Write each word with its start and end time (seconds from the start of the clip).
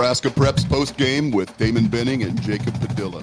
Nebraska 0.00 0.30
Preps 0.30 0.66
post 0.66 0.96
game 0.96 1.30
with 1.30 1.54
Damon 1.58 1.86
Benning 1.86 2.22
and 2.22 2.40
Jacob 2.40 2.72
Padilla. 2.80 3.22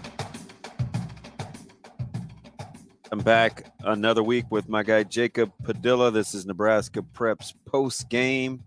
I'm 3.12 3.18
back 3.18 3.74
another 3.80 4.22
week 4.22 4.46
with 4.52 4.70
my 4.70 4.84
guy 4.84 5.02
Jacob 5.02 5.52
Padilla. 5.64 6.12
This 6.12 6.36
is 6.36 6.46
Nebraska 6.46 7.02
Preps 7.02 7.56
post 7.66 8.08
game. 8.10 8.64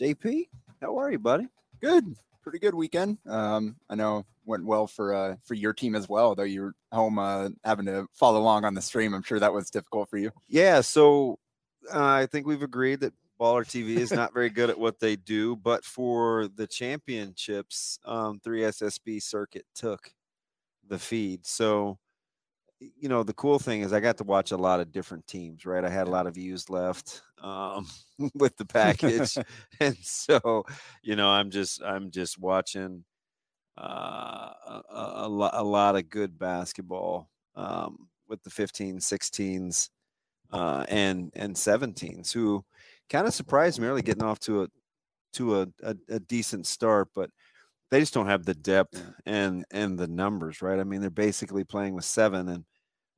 JP, 0.00 0.48
how 0.80 0.98
are 0.98 1.12
you, 1.12 1.20
buddy? 1.20 1.46
Good, 1.80 2.16
pretty 2.42 2.58
good 2.58 2.74
weekend. 2.74 3.18
Um, 3.24 3.76
I 3.88 3.94
know 3.94 4.26
went 4.44 4.64
well 4.64 4.88
for 4.88 5.14
uh, 5.14 5.36
for 5.44 5.54
your 5.54 5.72
team 5.72 5.94
as 5.94 6.08
well. 6.08 6.34
Though 6.34 6.42
you're 6.42 6.74
home 6.90 7.20
uh, 7.20 7.50
having 7.64 7.86
to 7.86 8.08
follow 8.14 8.40
along 8.40 8.64
on 8.64 8.74
the 8.74 8.82
stream, 8.82 9.14
I'm 9.14 9.22
sure 9.22 9.38
that 9.38 9.54
was 9.54 9.70
difficult 9.70 10.10
for 10.10 10.18
you. 10.18 10.32
Yeah, 10.48 10.80
so 10.80 11.38
uh, 11.94 12.04
I 12.04 12.26
think 12.26 12.48
we've 12.48 12.62
agreed 12.62 12.98
that 13.00 13.12
Baller 13.40 13.64
TV 13.64 13.96
is 13.96 14.12
not 14.12 14.34
very 14.34 14.50
good 14.50 14.68
at 14.68 14.78
what 14.78 15.00
they 15.00 15.16
do, 15.16 15.56
but 15.56 15.82
for 15.84 16.48
the 16.48 16.66
championships, 16.66 17.98
um, 18.04 18.38
3SSB 18.44 19.22
circuit 19.22 19.64
took 19.74 20.12
the 20.86 20.98
feed. 20.98 21.46
So, 21.46 21.98
you 22.78 23.08
know, 23.08 23.22
the 23.22 23.32
cool 23.32 23.58
thing 23.58 23.80
is 23.80 23.94
I 23.94 24.00
got 24.00 24.18
to 24.18 24.24
watch 24.24 24.50
a 24.50 24.58
lot 24.58 24.80
of 24.80 24.92
different 24.92 25.26
teams, 25.26 25.64
right? 25.64 25.84
I 25.84 25.88
had 25.88 26.06
a 26.06 26.10
lot 26.10 26.26
of 26.26 26.34
views 26.34 26.68
left 26.68 27.22
um, 27.42 27.86
with 28.34 28.56
the 28.58 28.66
package, 28.66 29.38
and 29.80 29.96
so, 30.02 30.64
you 31.02 31.16
know, 31.16 31.28
I'm 31.28 31.50
just 31.50 31.82
I'm 31.82 32.10
just 32.10 32.38
watching 32.38 33.04
uh, 33.78 34.52
a, 34.66 34.82
a, 34.90 35.50
a 35.54 35.64
lot 35.64 35.96
of 35.96 36.10
good 36.10 36.38
basketball 36.38 37.30
um, 37.54 38.08
with 38.28 38.42
the 38.42 38.50
15, 38.50 38.98
16s, 38.98 39.88
uh, 40.52 40.84
and 40.88 41.30
and 41.34 41.56
17s 41.56 42.32
who 42.32 42.64
kind 43.10 43.26
of 43.26 43.34
surprised 43.34 43.78
me 43.80 43.88
early 43.88 44.02
getting 44.02 44.22
off 44.22 44.38
to 44.40 44.62
a 44.62 44.68
to 45.32 45.60
a, 45.60 45.66
a, 45.82 45.96
a, 46.08 46.18
decent 46.18 46.66
start, 46.66 47.08
but 47.14 47.30
they 47.90 48.00
just 48.00 48.14
don't 48.14 48.26
have 48.26 48.44
the 48.44 48.54
depth 48.54 49.02
and 49.26 49.64
and 49.70 49.98
the 49.98 50.08
numbers, 50.08 50.62
right? 50.62 50.78
I 50.78 50.84
mean, 50.84 51.00
they're 51.00 51.10
basically 51.10 51.64
playing 51.64 51.94
with 51.94 52.04
seven, 52.04 52.48
and 52.48 52.64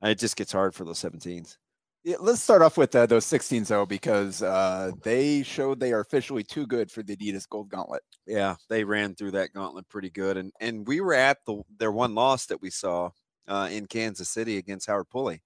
it 0.01 0.19
just 0.19 0.35
gets 0.35 0.51
hard 0.51 0.75
for 0.75 0.83
those 0.83 1.01
17s. 1.01 1.57
Yeah, 2.03 2.17
let's 2.19 2.41
start 2.41 2.61
off 2.61 2.77
with 2.77 2.93
uh, 2.93 3.05
those 3.05 3.25
16s 3.25 3.67
though, 3.67 3.85
because 3.85 4.43
uh, 4.43 4.91
they 5.03 5.41
showed 5.41 5.79
they 5.79 5.93
are 5.93 6.01
officially 6.01 6.43
too 6.43 6.67
good 6.67 6.91
for 6.91 7.01
the 7.01 7.15
Adidas 7.15 7.47
Gold 7.47 7.69
Gauntlet. 7.69 8.01
Yeah, 8.27 8.55
they 8.69 8.83
ran 8.83 9.15
through 9.15 9.31
that 9.31 9.53
gauntlet 9.53 9.87
pretty 9.89 10.09
good, 10.09 10.37
and 10.37 10.51
and 10.59 10.85
we 10.87 11.01
were 11.01 11.13
at 11.13 11.37
the 11.45 11.61
their 11.77 11.91
one 11.91 12.13
loss 12.13 12.47
that 12.47 12.61
we 12.61 12.69
saw 12.69 13.11
uh, 13.47 13.69
in 13.71 13.85
Kansas 13.85 14.29
City 14.29 14.57
against 14.57 14.87
Howard 14.87 15.09
Pulley, 15.09 15.41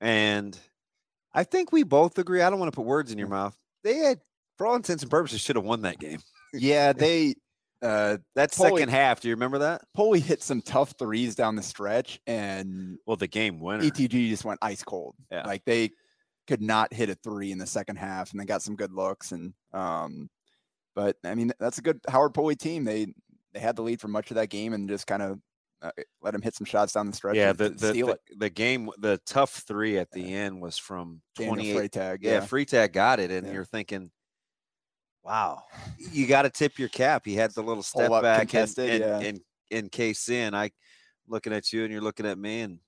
and 0.00 0.58
I 1.34 1.44
think 1.44 1.72
we 1.72 1.82
both 1.82 2.18
agree. 2.18 2.42
I 2.42 2.50
don't 2.50 2.58
want 2.58 2.72
to 2.72 2.76
put 2.76 2.86
words 2.86 3.10
in 3.10 3.18
your 3.18 3.28
mouth. 3.28 3.56
They 3.82 3.96
had, 3.96 4.20
for 4.56 4.66
all 4.66 4.76
intents 4.76 5.02
and 5.02 5.10
purposes, 5.10 5.40
should 5.40 5.56
have 5.56 5.64
won 5.64 5.82
that 5.82 5.98
game. 5.98 6.20
Yeah, 6.52 6.92
they. 6.96 7.34
Uh, 7.82 8.16
that 8.34 8.54
second 8.54 8.88
half, 8.88 9.20
do 9.20 9.28
you 9.28 9.34
remember 9.34 9.58
that? 9.58 9.82
Pulley 9.94 10.20
hit 10.20 10.42
some 10.42 10.62
tough 10.62 10.94
threes 10.98 11.34
down 11.34 11.54
the 11.54 11.62
stretch, 11.62 12.18
and 12.26 12.96
well, 13.04 13.16
the 13.16 13.26
game 13.26 13.60
winner. 13.60 13.84
ETG 13.84 14.30
just 14.30 14.44
went 14.44 14.58
ice 14.62 14.82
cold. 14.82 15.14
Yeah, 15.30 15.42
like 15.44 15.66
they 15.66 15.90
could 16.46 16.62
not 16.62 16.94
hit 16.94 17.10
a 17.10 17.14
three 17.14 17.52
in 17.52 17.58
the 17.58 17.66
second 17.66 17.96
half, 17.96 18.30
and 18.30 18.40
they 18.40 18.46
got 18.46 18.62
some 18.62 18.76
good 18.76 18.92
looks. 18.92 19.32
And 19.32 19.52
um, 19.74 20.30
but 20.94 21.16
I 21.24 21.34
mean, 21.34 21.52
that's 21.60 21.76
a 21.76 21.82
good 21.82 22.00
Howard 22.08 22.32
Pulley 22.32 22.56
team. 22.56 22.84
They 22.84 23.08
they 23.52 23.60
had 23.60 23.76
the 23.76 23.82
lead 23.82 24.00
for 24.00 24.08
much 24.08 24.30
of 24.30 24.36
that 24.36 24.48
game, 24.48 24.72
and 24.72 24.88
just 24.88 25.06
kind 25.06 25.22
of 25.22 25.38
uh, 25.84 25.90
let 26.22 26.34
him 26.34 26.40
hit 26.40 26.54
some 26.54 26.64
shots 26.64 26.94
down 26.94 27.06
the 27.06 27.12
stretch. 27.12 27.36
Yeah, 27.36 27.52
the 27.52 27.68
the, 27.68 27.92
the, 27.92 28.18
the, 28.36 28.50
game, 28.50 28.88
the 28.98 29.20
tough 29.26 29.62
three 29.66 29.98
at 29.98 30.10
the 30.10 30.22
yeah. 30.22 30.36
end 30.38 30.62
was 30.62 30.78
from 30.78 31.20
twenty 31.36 31.72
eight. 31.72 31.92
Freitag, 31.92 32.18
yeah. 32.22 32.32
yeah, 32.32 32.40
Freitag 32.40 32.92
got 32.92 33.20
it, 33.20 33.30
and 33.30 33.46
yeah. 33.46 33.52
you're 33.52 33.64
thinking, 33.66 34.10
wow, 35.22 35.62
you 36.12 36.26
got 36.26 36.42
to 36.42 36.50
tip 36.50 36.78
your 36.78 36.88
cap. 36.88 37.22
He 37.26 37.34
had 37.34 37.52
the 37.52 37.62
little 37.62 37.82
step 37.82 38.10
back 38.22 38.54
and, 38.54 38.78
and, 38.78 39.00
yeah. 39.00 39.20
and, 39.20 39.40
and 39.70 39.92
case 39.92 40.28
in. 40.30 40.54
I 40.54 40.70
looking 41.28 41.52
at 41.52 41.72
you, 41.72 41.84
and 41.84 41.92
you're 41.92 42.02
looking 42.02 42.26
at 42.26 42.38
me, 42.38 42.62
and 42.62 42.78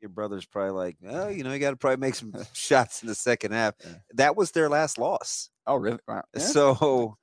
your 0.00 0.10
brother's 0.10 0.46
probably 0.46 0.72
like, 0.72 0.96
oh, 1.08 1.28
you 1.28 1.42
know, 1.42 1.52
you 1.52 1.58
got 1.58 1.70
to 1.70 1.76
probably 1.76 1.96
make 1.96 2.14
some 2.14 2.32
shots 2.52 3.02
in 3.02 3.08
the 3.08 3.14
second 3.14 3.52
half. 3.52 3.74
That 4.14 4.36
was 4.36 4.52
their 4.52 4.68
last 4.68 4.98
loss. 4.98 5.50
Oh, 5.66 5.76
really? 5.76 5.98
Wow. 6.06 6.22
So 6.36 7.16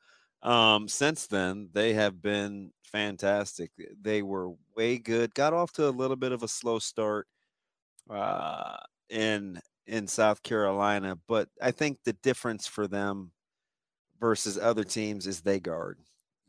um, 0.43 0.87
since 0.87 1.27
then, 1.27 1.69
they 1.73 1.93
have 1.93 2.21
been 2.21 2.71
fantastic. 2.83 3.71
They 4.01 4.21
were 4.21 4.53
way 4.75 4.97
good. 4.97 5.33
Got 5.33 5.53
off 5.53 5.71
to 5.73 5.87
a 5.87 5.91
little 5.91 6.15
bit 6.15 6.31
of 6.31 6.43
a 6.43 6.47
slow 6.47 6.79
start 6.79 7.27
uh, 8.09 8.77
in 9.09 9.59
in 9.87 10.07
South 10.07 10.41
Carolina, 10.43 11.17
but 11.27 11.49
I 11.61 11.71
think 11.71 11.99
the 12.03 12.13
difference 12.13 12.67
for 12.67 12.87
them 12.87 13.31
versus 14.19 14.57
other 14.57 14.83
teams 14.83 15.27
is 15.27 15.41
they 15.41 15.59
guard. 15.59 15.99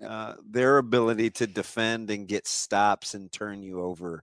Uh, 0.06 0.34
their 0.48 0.78
ability 0.78 1.30
to 1.30 1.46
defend 1.46 2.10
and 2.10 2.28
get 2.28 2.46
stops 2.46 3.14
and 3.14 3.32
turn 3.32 3.62
you 3.62 3.80
over 3.80 4.22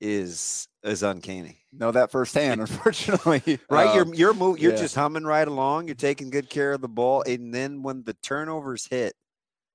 is 0.00 0.68
is 0.82 1.02
uncanny. 1.02 1.58
Know 1.72 1.90
that 1.92 2.10
firsthand, 2.10 2.60
unfortunately. 2.62 3.58
right, 3.70 3.94
you're 3.94 4.14
you're 4.14 4.34
move, 4.34 4.58
you're 4.58 4.72
yeah. 4.72 4.78
just 4.78 4.94
humming 4.94 5.24
right 5.24 5.46
along. 5.46 5.86
You're 5.86 5.94
taking 5.94 6.30
good 6.30 6.50
care 6.50 6.72
of 6.72 6.80
the 6.80 6.88
ball, 6.88 7.22
and 7.26 7.52
then 7.52 7.82
when 7.82 8.04
the 8.04 8.14
turnovers 8.14 8.86
hit, 8.86 9.14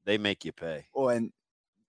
they 0.06 0.18
make 0.18 0.46
you 0.46 0.52
pay. 0.52 0.86
Well, 0.94 1.10
and 1.10 1.32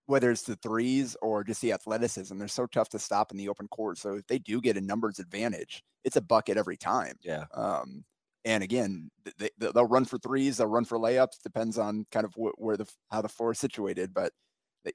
whether 0.05 0.31
it's 0.31 0.43
the 0.43 0.57
threes 0.57 1.15
or 1.21 1.43
just 1.43 1.61
the 1.61 1.71
athleticism, 1.71 2.37
they're 2.37 2.47
so 2.47 2.65
tough 2.65 2.89
to 2.89 2.99
stop 2.99 3.31
in 3.31 3.37
the 3.37 3.49
open 3.49 3.67
court. 3.69 3.97
So 3.97 4.15
if 4.15 4.27
they 4.27 4.37
do 4.37 4.59
get 4.59 4.77
a 4.77 4.81
numbers 4.81 5.19
advantage, 5.19 5.81
it's 6.03 6.17
a 6.17 6.21
bucket 6.21 6.57
every 6.57 6.75
time. 6.75 7.15
Yeah. 7.21 7.45
Um, 7.53 8.03
and 8.45 8.63
again, 8.63 9.09
they, 9.37 9.49
they'll 9.57 9.87
run 9.87 10.03
for 10.03 10.17
threes, 10.17 10.57
they'll 10.57 10.67
run 10.67 10.83
for 10.83 10.99
layups. 10.99 11.41
Depends 11.41 11.77
on 11.77 12.05
kind 12.11 12.25
of 12.25 12.33
where 12.35 12.75
the 12.75 12.85
how 13.09 13.21
the 13.21 13.29
floor 13.29 13.51
is 13.51 13.59
situated, 13.59 14.13
but 14.13 14.33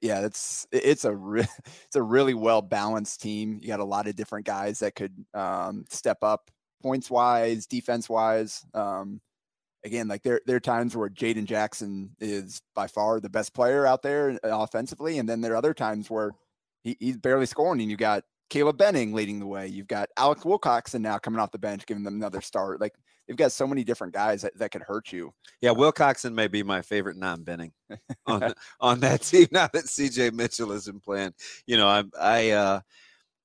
yeah, 0.01 0.25
it's 0.25 0.67
it's 0.71 1.05
a 1.05 1.15
re- 1.15 1.47
it's 1.85 1.95
a 1.95 2.01
really 2.01 2.33
well 2.33 2.61
balanced 2.61 3.21
team. 3.21 3.59
You 3.61 3.67
got 3.67 3.79
a 3.79 3.85
lot 3.85 4.07
of 4.07 4.15
different 4.15 4.45
guys 4.45 4.79
that 4.79 4.95
could 4.95 5.13
um, 5.33 5.85
step 5.89 6.19
up 6.23 6.51
points 6.81 7.09
wise, 7.09 7.65
defense 7.65 8.09
wise. 8.09 8.65
Um, 8.73 9.21
again, 9.83 10.07
like 10.07 10.23
there 10.23 10.41
there 10.45 10.57
are 10.57 10.61
times 10.61 10.95
where 10.95 11.09
Jaden 11.09 11.45
Jackson 11.45 12.11
is 12.19 12.61
by 12.75 12.87
far 12.87 13.19
the 13.19 13.29
best 13.29 13.53
player 13.53 13.85
out 13.85 14.01
there 14.01 14.39
uh, 14.43 14.59
offensively, 14.59 15.17
and 15.19 15.27
then 15.27 15.41
there 15.41 15.53
are 15.53 15.57
other 15.57 15.73
times 15.73 16.09
where 16.09 16.31
he, 16.83 16.95
he's 16.99 17.17
barely 17.17 17.45
scoring, 17.45 17.81
and 17.81 17.91
you 17.91 17.97
got 17.97 18.23
Caleb 18.49 18.77
Benning 18.77 19.13
leading 19.13 19.39
the 19.39 19.47
way. 19.47 19.67
You've 19.67 19.87
got 19.87 20.09
Alex 20.17 20.43
Wilcoxon 20.43 21.01
now 21.01 21.17
coming 21.17 21.39
off 21.39 21.51
the 21.51 21.59
bench, 21.59 21.85
giving 21.85 22.03
them 22.03 22.15
another 22.15 22.41
start. 22.41 22.81
Like 22.81 22.95
they've 23.29 23.37
got 23.37 23.53
so 23.53 23.67
many 23.67 23.85
different 23.85 24.11
guys 24.11 24.41
that, 24.41 24.57
that 24.57 24.71
could 24.71 24.81
hurt 24.81 25.13
you. 25.13 25.31
Yeah, 25.61 25.69
Wilcoxon 25.71 26.33
may 26.33 26.47
be 26.47 26.63
my 26.63 26.81
favorite 26.81 27.15
non-Benning 27.15 27.71
on 28.25 28.53
on 28.81 28.99
that 29.01 29.21
team 29.21 29.47
now 29.51 29.69
that 29.71 29.85
CJ 29.85 30.33
Mitchell 30.33 30.73
isn't 30.73 31.03
playing. 31.03 31.33
You 31.65 31.77
know, 31.77 31.87
I 31.87 32.03
I 32.19 32.49
uh 32.49 32.79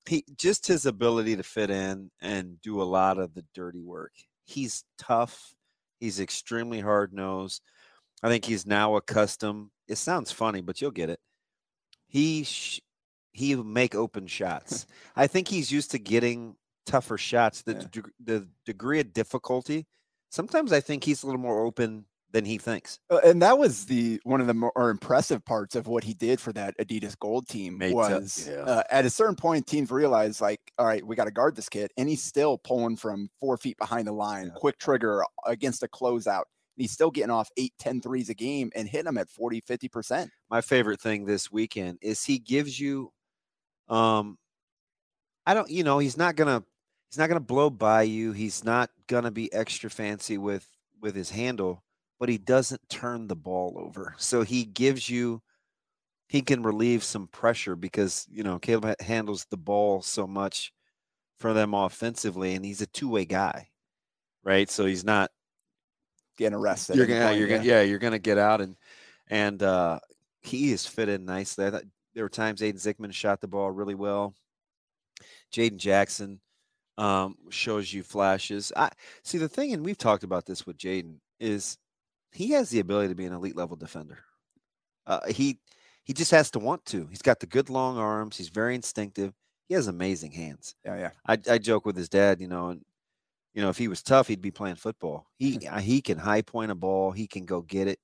he 0.09 0.25
just 0.37 0.67
his 0.67 0.85
ability 0.85 1.37
to 1.37 1.43
fit 1.43 1.69
in 1.69 2.11
and 2.21 2.59
do 2.61 2.81
a 2.81 2.83
lot 2.83 3.19
of 3.19 3.33
the 3.33 3.45
dirty 3.53 3.81
work. 3.81 4.11
He's 4.43 4.83
tough 4.97 5.55
He's 5.99 6.19
extremely 6.19 6.79
hard 6.81 7.13
nosed. 7.13 7.61
I 8.21 8.29
think 8.29 8.45
he's 8.45 8.65
now 8.65 8.95
accustomed. 8.95 9.69
It 9.87 9.97
sounds 9.97 10.31
funny, 10.31 10.61
but 10.61 10.81
you'll 10.81 10.91
get 10.91 11.09
it. 11.09 11.19
He 12.07 12.43
sh- 12.43 12.81
he 13.31 13.55
make 13.55 13.95
open 13.95 14.27
shots. 14.27 14.85
I 15.15 15.27
think 15.27 15.47
he's 15.47 15.71
used 15.71 15.91
to 15.91 15.99
getting 15.99 16.55
tougher 16.85 17.17
shots. 17.17 17.61
The 17.61 17.73
yeah. 17.73 17.87
de- 17.91 18.23
the 18.23 18.47
degree 18.65 18.99
of 18.99 19.13
difficulty. 19.13 19.85
Sometimes 20.29 20.73
I 20.73 20.81
think 20.81 21.03
he's 21.03 21.23
a 21.23 21.25
little 21.25 21.41
more 21.41 21.65
open 21.65 22.05
than 22.35 22.43
he 22.43 22.57
thinks. 22.57 22.99
Uh, 23.09 23.21
and 23.23 23.41
that 23.41 23.57
was 23.57 23.85
the 23.85 24.19
one 24.23 24.41
of 24.41 24.47
the 24.47 24.53
more 24.53 24.89
impressive 24.89 25.43
parts 25.45 25.73
of 25.73 25.87
what 25.87 26.03
he 26.03 26.13
did 26.13 26.39
for 26.39 26.51
that 26.51 26.77
Adidas 26.77 27.17
Gold 27.17 27.47
team 27.47 27.77
Made 27.77 27.93
was 27.93 28.49
yeah. 28.51 28.57
uh, 28.57 28.83
at 28.91 29.05
a 29.05 29.09
certain 29.09 29.37
point 29.37 29.65
teams 29.65 29.89
realized 29.89 30.41
like, 30.41 30.59
all 30.77 30.85
right, 30.85 31.05
we 31.05 31.15
got 31.15 31.25
to 31.25 31.31
guard 31.31 31.55
this 31.55 31.69
kid, 31.69 31.91
and 31.97 32.09
he's 32.09 32.21
still 32.21 32.57
pulling 32.57 32.97
from 32.97 33.29
four 33.39 33.55
feet 33.55 33.77
behind 33.77 34.05
the 34.05 34.11
line, 34.11 34.47
yeah. 34.47 34.53
quick 34.53 34.77
trigger 34.77 35.23
against 35.45 35.81
a 35.81 35.87
closeout. 35.87 36.43
And 36.75 36.83
he's 36.83 36.91
still 36.91 37.09
getting 37.09 37.31
off 37.31 37.49
eight, 37.55 37.71
10 37.79 38.01
threes 38.01 38.29
a 38.29 38.33
game 38.33 38.69
and 38.75 38.85
hitting 38.89 39.05
them 39.05 39.17
at 39.17 39.29
40, 39.29 39.61
50%. 39.61 40.27
My 40.49 40.59
favorite 40.59 40.99
thing 40.99 41.23
this 41.23 41.49
weekend 41.49 41.99
is 42.01 42.25
he 42.25 42.37
gives 42.37 42.77
you, 42.77 43.13
um, 43.87 44.37
I 45.45 45.53
don't, 45.53 45.69
you 45.69 45.85
know, 45.85 45.99
he's 45.99 46.17
not 46.17 46.35
going 46.35 46.49
to 46.49 46.67
he's 47.09 47.17
not 47.17 47.27
going 47.27 47.39
to 47.39 47.45
blow 47.45 47.69
by 47.69 48.03
you. 48.03 48.31
He's 48.31 48.63
not 48.63 48.89
going 49.07 49.23
to 49.23 49.31
be 49.31 49.51
extra 49.53 49.89
fancy 49.89 50.37
with 50.37 50.67
with 51.01 51.15
his 51.15 51.29
handle, 51.29 51.83
but 52.19 52.29
he 52.29 52.37
doesn't 52.37 52.89
turn 52.89 53.27
the 53.27 53.35
ball 53.35 53.75
over. 53.77 54.15
So 54.17 54.41
he 54.41 54.63
gives 54.63 55.09
you 55.09 55.41
he 56.27 56.41
can 56.41 56.63
relieve 56.63 57.03
some 57.03 57.27
pressure 57.27 57.75
because, 57.75 58.25
you 58.31 58.43
know, 58.43 58.57
Caleb 58.57 58.99
handles 58.99 59.45
the 59.49 59.57
ball 59.57 60.01
so 60.01 60.25
much 60.25 60.73
for 61.37 61.53
them 61.53 61.73
offensively 61.73 62.55
and 62.55 62.65
he's 62.65 62.81
a 62.81 62.87
two-way 62.87 63.25
guy. 63.25 63.69
Right? 64.43 64.69
So 64.69 64.85
he's 64.85 65.03
not 65.03 65.31
getting 66.37 66.57
arrested. 66.57 66.95
You're 66.95 67.05
gonna, 67.05 67.33
you're 67.33 67.47
gonna, 67.47 67.63
yeah, 67.63 67.81
you're 67.81 67.99
gonna 67.99 68.19
get 68.19 68.37
out 68.37 68.61
and 68.61 68.75
and 69.27 69.61
uh, 69.61 69.99
he 70.41 70.71
is 70.71 70.85
fit 70.85 71.09
in 71.09 71.25
nicely. 71.25 71.65
I 71.65 71.71
thought 71.71 71.83
there 72.13 72.23
were 72.23 72.29
times 72.29 72.61
Aiden 72.61 72.75
Zickman 72.75 73.13
shot 73.13 73.41
the 73.41 73.47
ball 73.47 73.71
really 73.71 73.95
well. 73.95 74.33
Jaden 75.53 75.77
Jackson 75.77 76.39
um, 76.97 77.35
shows 77.49 77.93
you 77.93 78.03
flashes. 78.03 78.71
I 78.75 78.89
see 79.23 79.37
the 79.37 79.49
thing, 79.49 79.73
and 79.73 79.83
we've 79.83 79.97
talked 79.97 80.23
about 80.23 80.45
this 80.45 80.65
with 80.65 80.77
Jaden 80.77 81.17
is 81.39 81.77
he 82.31 82.51
has 82.51 82.69
the 82.69 82.79
ability 82.79 83.09
to 83.09 83.15
be 83.15 83.25
an 83.25 83.33
elite 83.33 83.55
level 83.55 83.75
defender. 83.75 84.19
Uh, 85.07 85.19
he 85.27 85.59
he 86.03 86.13
just 86.13 86.31
has 86.31 86.51
to 86.51 86.59
want 86.59 86.85
to. 86.85 87.07
He's 87.07 87.21
got 87.21 87.39
the 87.39 87.47
good 87.47 87.69
long 87.69 87.97
arms. 87.97 88.37
He's 88.37 88.49
very 88.49 88.75
instinctive. 88.75 89.33
He 89.67 89.73
has 89.73 89.87
amazing 89.87 90.31
hands. 90.31 90.75
Yeah, 90.85 90.97
yeah. 90.97 91.09
I, 91.27 91.37
I 91.49 91.57
joke 91.57 91.85
with 91.85 91.97
his 91.97 92.09
dad, 92.09 92.39
you 92.39 92.47
know, 92.47 92.69
and 92.69 92.81
you 93.53 93.61
know 93.61 93.69
if 93.69 93.77
he 93.77 93.87
was 93.87 94.03
tough, 94.03 94.27
he'd 94.27 94.41
be 94.41 94.51
playing 94.51 94.75
football. 94.75 95.27
He 95.37 95.59
he 95.81 96.01
can 96.01 96.17
high 96.17 96.41
point 96.41 96.71
a 96.71 96.75
ball. 96.75 97.11
He 97.11 97.27
can 97.27 97.45
go 97.45 97.61
get 97.61 97.87
it. 97.87 97.99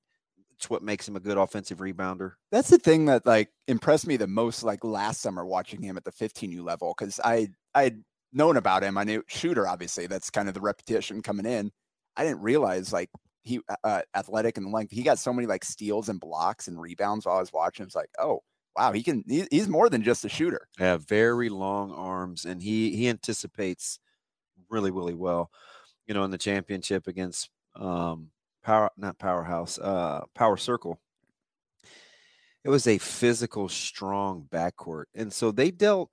It's 0.55 0.69
what 0.69 0.83
makes 0.83 1.07
him 1.07 1.15
a 1.15 1.19
good 1.19 1.37
offensive 1.37 1.79
rebounder. 1.79 2.33
That's 2.51 2.69
the 2.69 2.77
thing 2.77 3.05
that 3.05 3.25
like 3.25 3.49
impressed 3.67 4.05
me 4.05 4.15
the 4.17 4.27
most, 4.27 4.61
like 4.63 4.83
last 4.83 5.21
summer 5.21 5.43
watching 5.43 5.81
him 5.81 5.97
at 5.97 6.03
the 6.03 6.11
15U 6.11 6.63
level, 6.63 6.93
because 6.95 7.19
I 7.23 7.49
I 7.73 7.95
known 8.33 8.57
about 8.57 8.83
him. 8.83 8.97
I 8.97 9.03
knew 9.03 9.23
shooter, 9.27 9.67
obviously. 9.67 10.07
That's 10.07 10.29
kind 10.29 10.47
of 10.47 10.53
the 10.53 10.61
repetition 10.61 11.21
coming 11.21 11.45
in. 11.45 11.71
I 12.15 12.23
didn't 12.23 12.41
realize 12.41 12.91
like 12.93 13.09
he 13.43 13.59
uh, 13.69 13.75
uh 13.83 14.01
athletic 14.15 14.57
and 14.57 14.71
length. 14.71 14.91
He 14.91 15.03
got 15.03 15.19
so 15.19 15.33
many 15.33 15.47
like 15.47 15.63
steals 15.63 16.09
and 16.09 16.19
blocks 16.19 16.67
and 16.67 16.79
rebounds 16.79 17.25
while 17.25 17.37
I 17.37 17.39
was 17.39 17.53
watching. 17.53 17.85
It's 17.85 17.95
like, 17.95 18.09
oh 18.19 18.41
wow, 18.75 18.91
he 18.91 19.03
can. 19.03 19.23
He, 19.27 19.47
he's 19.51 19.67
more 19.67 19.89
than 19.89 20.03
just 20.03 20.25
a 20.25 20.29
shooter. 20.29 20.67
Yeah, 20.79 20.97
very 20.97 21.49
long 21.49 21.91
arms, 21.91 22.45
and 22.45 22.61
he 22.61 22.95
he 22.95 23.07
anticipates 23.09 23.99
really 24.69 24.91
really 24.91 25.15
well. 25.15 25.49
You 26.07 26.13
know, 26.13 26.23
in 26.23 26.31
the 26.31 26.37
championship 26.37 27.07
against 27.07 27.49
um 27.75 28.31
power 28.63 28.89
not 28.97 29.17
powerhouse 29.17 29.79
uh 29.79 30.21
power 30.35 30.57
circle 30.57 30.99
it 32.63 32.69
was 32.69 32.85
a 32.85 32.97
physical 32.97 33.69
strong 33.69 34.45
backcourt 34.51 35.05
and 35.15 35.31
so 35.33 35.51
they 35.51 35.71
dealt 35.71 36.09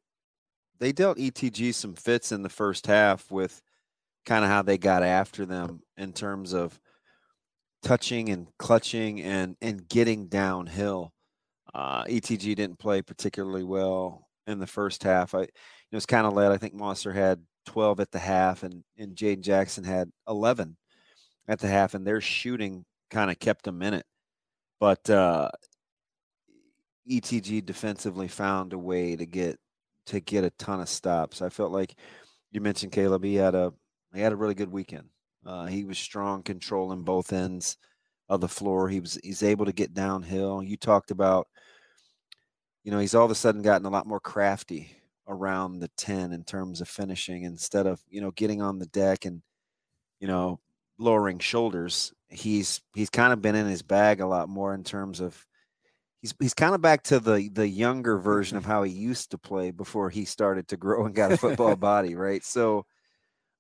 they 0.81 0.93
dealt 0.93 1.19
etg 1.19 1.75
some 1.75 1.95
fits 1.95 2.33
in 2.33 2.43
the 2.43 2.49
first 2.49 2.87
half 2.87 3.31
with 3.31 3.61
kind 4.27 4.45
of 4.45 4.51
how 4.51 4.63
they 4.63 4.79
got 4.79 5.03
after 5.03 5.47
them 5.47 5.81
in 5.97 6.13
terms 6.13 6.53
of 6.53 6.79
touching 7.83 8.29
and 8.29 8.49
clutching 8.59 9.21
and 9.23 9.57
and 9.61 9.89
getting 9.89 10.27
downhill. 10.29 11.13
Uh, 11.75 12.05
ETG 12.05 12.55
didn't 12.57 12.79
play 12.79 13.03
particularly 13.03 13.65
well 13.65 14.27
in 14.47 14.59
the 14.59 14.67
first 14.67 15.03
half. 15.03 15.35
I 15.35 15.43
it 15.43 15.53
was 15.93 16.07
kind 16.07 16.27
of 16.27 16.35
led. 16.35 16.53
I 16.53 16.59
think 16.59 16.75
Monster 16.75 17.13
had 17.13 17.43
12 17.67 18.01
at 18.01 18.11
the 18.11 18.19
half, 18.19 18.63
and 18.63 18.85
and 18.97 19.17
Jaden 19.17 19.41
Jackson 19.41 19.85
had 19.85 20.11
11 20.29 20.77
at 21.49 21.59
the 21.61 21.69
half, 21.69 21.95
and 21.95 22.07
their 22.07 22.21
shooting 22.21 22.85
kind 23.11 23.31
of 23.31 23.39
kept 23.39 23.65
them 23.65 23.83
in 23.83 23.95
it. 23.95 24.07
But 24.81 25.09
uh, 25.09 25.51
ETG 27.11 27.65
defensively 27.65 28.29
found 28.29 28.73
a 28.73 28.79
way 28.79 29.17
to 29.17 29.27
get 29.27 29.59
to 30.09 30.21
get 30.21 30.45
a 30.45 30.51
ton 30.51 30.81
of 30.81 30.89
stops. 30.89 31.43
I 31.43 31.49
felt 31.49 31.73
like 31.73 31.95
you 32.51 32.61
mentioned 32.61 32.93
Caleb. 32.93 33.25
He 33.25 33.35
had 33.35 33.55
a 33.55 33.73
he 34.15 34.21
had 34.21 34.33
a 34.33 34.37
really 34.37 34.55
good 34.55 34.73
weekend. 34.73 35.09
Uh, 35.45 35.67
he 35.67 35.85
was 35.85 35.99
strong, 35.99 36.43
controlling 36.43 37.03
both 37.03 37.33
ends 37.33 37.77
of 38.29 38.41
the 38.41 38.49
floor. 38.49 38.89
He 38.89 39.01
was 39.01 39.19
he's 39.23 39.43
able 39.43 39.67
to 39.67 39.73
get 39.73 39.95
downhill. 39.95 40.63
You 40.63 40.77
talked 40.77 41.11
about, 41.11 41.49
you 42.85 42.91
know, 42.91 42.99
he's 42.99 43.15
all 43.15 43.25
of 43.25 43.31
a 43.31 43.35
sudden 43.35 43.63
gotten 43.63 43.87
a 43.87 43.91
lot 43.91 44.07
more 44.07 44.21
crafty 44.21 44.97
around 45.27 45.79
the 45.79 45.91
10 45.97 46.33
in 46.33 46.43
terms 46.43 46.81
of 46.81 46.89
finishing 46.89 47.43
instead 47.43 47.87
of, 47.87 48.01
you 48.09 48.21
know, 48.21 48.31
getting 48.31 48.63
on 48.63 48.79
the 48.79 48.87
deck 48.87 49.27
and, 49.27 49.43
you 50.21 50.27
know, 50.27 50.59
lowering 50.99 51.39
shoulders. 51.39 52.13
He's 52.29 52.81
he's 52.95 53.11
kind 53.11 53.33
of 53.33 53.43
been 53.43 53.55
in 53.55 53.67
his 53.67 53.83
bag 53.83 54.21
a 54.21 54.27
lot 54.27 54.49
more 54.49 54.75
in 54.75 54.85
terms 54.85 55.21
of 55.21 55.47
he's 56.21 56.35
he's 56.41 56.55
kind 56.55 56.75
of 56.75 56.81
back 56.81 57.03
to 57.05 57.21
the 57.21 57.49
the 57.53 57.69
younger 57.69 58.19
version 58.19 58.57
of 58.57 58.65
how 58.67 58.83
he 58.83 58.93
used 58.93 59.31
to 59.31 59.39
play 59.39 59.71
before 59.71 60.11
he 60.11 60.25
started 60.25 60.69
to 60.69 60.77
grow 60.77 61.07
and 61.07 61.15
got 61.15 61.33
a 61.33 61.37
football 61.37 61.77
body, 61.77 62.15
right? 62.15 62.45
So 62.45 62.87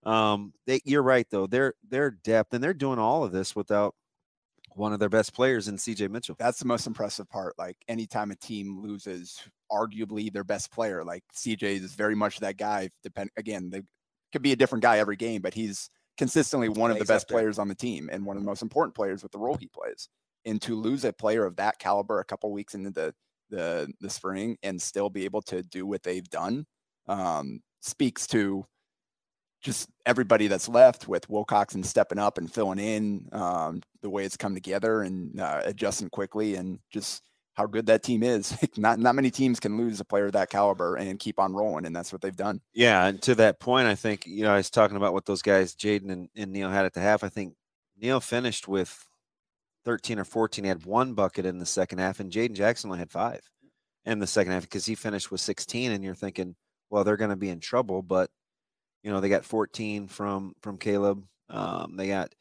um, 0.04 0.52
they, 0.66 0.80
you're 0.84 1.02
right 1.02 1.26
though. 1.30 1.46
Their 1.46 1.74
their 1.88 2.10
depth 2.10 2.54
and 2.54 2.62
they're 2.62 2.74
doing 2.74 2.98
all 2.98 3.24
of 3.24 3.32
this 3.32 3.54
without 3.56 3.94
one 4.74 4.92
of 4.92 5.00
their 5.00 5.08
best 5.08 5.34
players 5.34 5.68
in 5.68 5.76
CJ 5.76 6.08
Mitchell. 6.08 6.36
That's 6.38 6.60
the 6.60 6.66
most 6.66 6.86
impressive 6.86 7.28
part. 7.28 7.54
Like 7.58 7.76
anytime 7.88 8.30
a 8.30 8.36
team 8.36 8.80
loses 8.80 9.42
arguably 9.70 10.32
their 10.32 10.44
best 10.44 10.70
player, 10.70 11.04
like 11.04 11.24
CJ 11.34 11.62
is 11.62 11.94
very 11.94 12.14
much 12.14 12.38
that 12.40 12.56
guy. 12.56 12.90
Depend 13.02 13.30
again, 13.36 13.70
they 13.70 13.82
could 14.32 14.42
be 14.42 14.52
a 14.52 14.56
different 14.56 14.82
guy 14.82 14.98
every 14.98 15.16
game, 15.16 15.42
but 15.42 15.54
he's 15.54 15.90
consistently 16.16 16.68
one 16.68 16.90
of 16.90 16.98
the 16.98 17.04
best 17.04 17.28
players 17.28 17.58
on 17.58 17.68
the 17.68 17.74
team 17.74 18.08
and 18.12 18.24
one 18.24 18.36
of 18.36 18.42
the 18.42 18.46
most 18.46 18.62
important 18.62 18.94
players 18.94 19.22
with 19.22 19.32
the 19.32 19.38
role 19.38 19.56
he 19.56 19.68
plays. 19.68 20.08
And 20.44 20.60
to 20.62 20.74
lose 20.74 21.04
a 21.04 21.12
player 21.12 21.44
of 21.44 21.56
that 21.56 21.78
caliber 21.78 22.20
a 22.20 22.24
couple 22.24 22.50
weeks 22.52 22.74
into 22.74 22.90
the 22.90 23.14
the 23.50 23.90
the 24.00 24.10
spring 24.10 24.58
and 24.62 24.80
still 24.80 25.08
be 25.08 25.24
able 25.24 25.42
to 25.42 25.62
do 25.62 25.86
what 25.86 26.02
they've 26.02 26.28
done 26.28 26.66
um, 27.06 27.60
speaks 27.80 28.26
to 28.28 28.66
just 29.60 29.88
everybody 30.06 30.46
that's 30.46 30.68
left 30.68 31.08
with 31.08 31.28
Wilcoxon 31.28 31.84
stepping 31.84 32.18
up 32.18 32.38
and 32.38 32.52
filling 32.52 32.78
in 32.78 33.28
um, 33.32 33.82
the 34.02 34.10
way 34.10 34.24
it's 34.24 34.36
come 34.36 34.54
together 34.54 35.02
and 35.02 35.40
uh, 35.40 35.62
adjusting 35.64 36.10
quickly 36.10 36.54
and 36.54 36.78
just 36.92 37.22
how 37.54 37.66
good 37.66 37.86
that 37.86 38.04
team 38.04 38.22
is. 38.22 38.56
not 38.76 39.00
not 39.00 39.16
many 39.16 39.30
teams 39.30 39.58
can 39.58 39.76
lose 39.76 39.98
a 39.98 40.04
player 40.04 40.26
of 40.26 40.32
that 40.32 40.50
caliber 40.50 40.94
and 40.94 41.18
keep 41.18 41.40
on 41.40 41.54
rolling, 41.54 41.86
and 41.86 41.96
that's 41.96 42.12
what 42.12 42.22
they've 42.22 42.36
done. 42.36 42.60
Yeah, 42.72 43.06
and 43.06 43.20
to 43.22 43.34
that 43.36 43.58
point, 43.58 43.88
I 43.88 43.96
think 43.96 44.26
you 44.26 44.44
know 44.44 44.52
I 44.52 44.58
was 44.58 44.70
talking 44.70 44.96
about 44.96 45.12
what 45.12 45.26
those 45.26 45.42
guys, 45.42 45.74
Jaden 45.74 46.12
and, 46.12 46.28
and 46.36 46.52
Neil, 46.52 46.70
had 46.70 46.84
at 46.84 46.94
the 46.94 47.00
half. 47.00 47.24
I 47.24 47.28
think 47.28 47.54
Neil 48.00 48.20
finished 48.20 48.68
with 48.68 49.07
13 49.84 50.18
or 50.18 50.24
14. 50.24 50.64
He 50.64 50.68
had 50.68 50.84
one 50.84 51.14
bucket 51.14 51.46
in 51.46 51.58
the 51.58 51.66
second 51.66 51.98
half, 51.98 52.20
and 52.20 52.32
Jaden 52.32 52.54
Jackson 52.54 52.90
only 52.90 52.98
had 52.98 53.10
five 53.10 53.40
in 54.04 54.18
the 54.18 54.26
second 54.26 54.52
half 54.52 54.62
because 54.62 54.86
he 54.86 54.94
finished 54.94 55.30
with 55.30 55.40
16. 55.40 55.92
And 55.92 56.04
you're 56.04 56.14
thinking, 56.14 56.54
well, 56.90 57.04
they're 57.04 57.16
going 57.16 57.30
to 57.30 57.36
be 57.36 57.50
in 57.50 57.60
trouble, 57.60 58.02
but 58.02 58.30
you 59.02 59.10
know, 59.10 59.20
they 59.20 59.28
got 59.28 59.44
14 59.44 60.08
from 60.08 60.54
from 60.60 60.78
Caleb. 60.78 61.24
Um, 61.48 61.96
they 61.96 62.08
got 62.08 62.34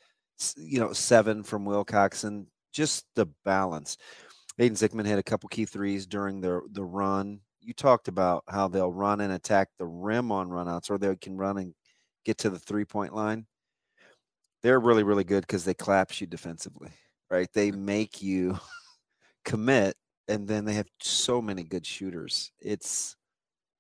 you 0.58 0.80
know 0.80 0.94
seven 0.94 1.44
from 1.44 1.66
Wilcoxon. 1.66 2.48
Just 2.74 3.06
the 3.16 3.28
balance. 3.46 3.98
Aiden 4.60 4.72
Zickman 4.72 5.06
hit 5.06 5.20
a 5.20 5.24
couple 5.24 5.50
key 5.50 5.66
threes 5.66 6.06
during 6.06 6.42
the 6.42 6.62
the 6.72 6.84
run. 6.84 7.42
You 7.62 7.74
talked 7.74 8.08
about 8.08 8.44
how 8.48 8.68
they'll 8.68 8.92
run 8.92 9.22
and 9.22 9.34
attack 9.34 9.70
the 9.78 9.86
rim 9.86 10.32
on 10.32 10.50
runouts, 10.50 10.90
or 10.90 10.98
they 10.98 11.16
can 11.16 11.38
run 11.38 11.58
and 11.58 11.74
get 12.26 12.38
to 12.40 12.50
the 12.50 12.60
three 12.60 12.86
point 12.86 13.14
line. 13.14 13.46
They're 14.64 14.80
really 14.80 15.04
really 15.04 15.24
good 15.24 15.42
because 15.42 15.64
they 15.64 15.74
collapse 15.74 16.20
you 16.22 16.28
defensively, 16.28 16.90
right? 17.30 17.52
They 17.54 17.72
make 17.72 18.22
you 18.22 18.60
commit, 19.46 19.96
and 20.28 20.48
then 20.48 20.66
they 20.66 20.74
have 20.74 20.88
so 21.02 21.42
many 21.42 21.64
good 21.64 21.86
shooters. 21.86 22.52
It's 22.60 23.16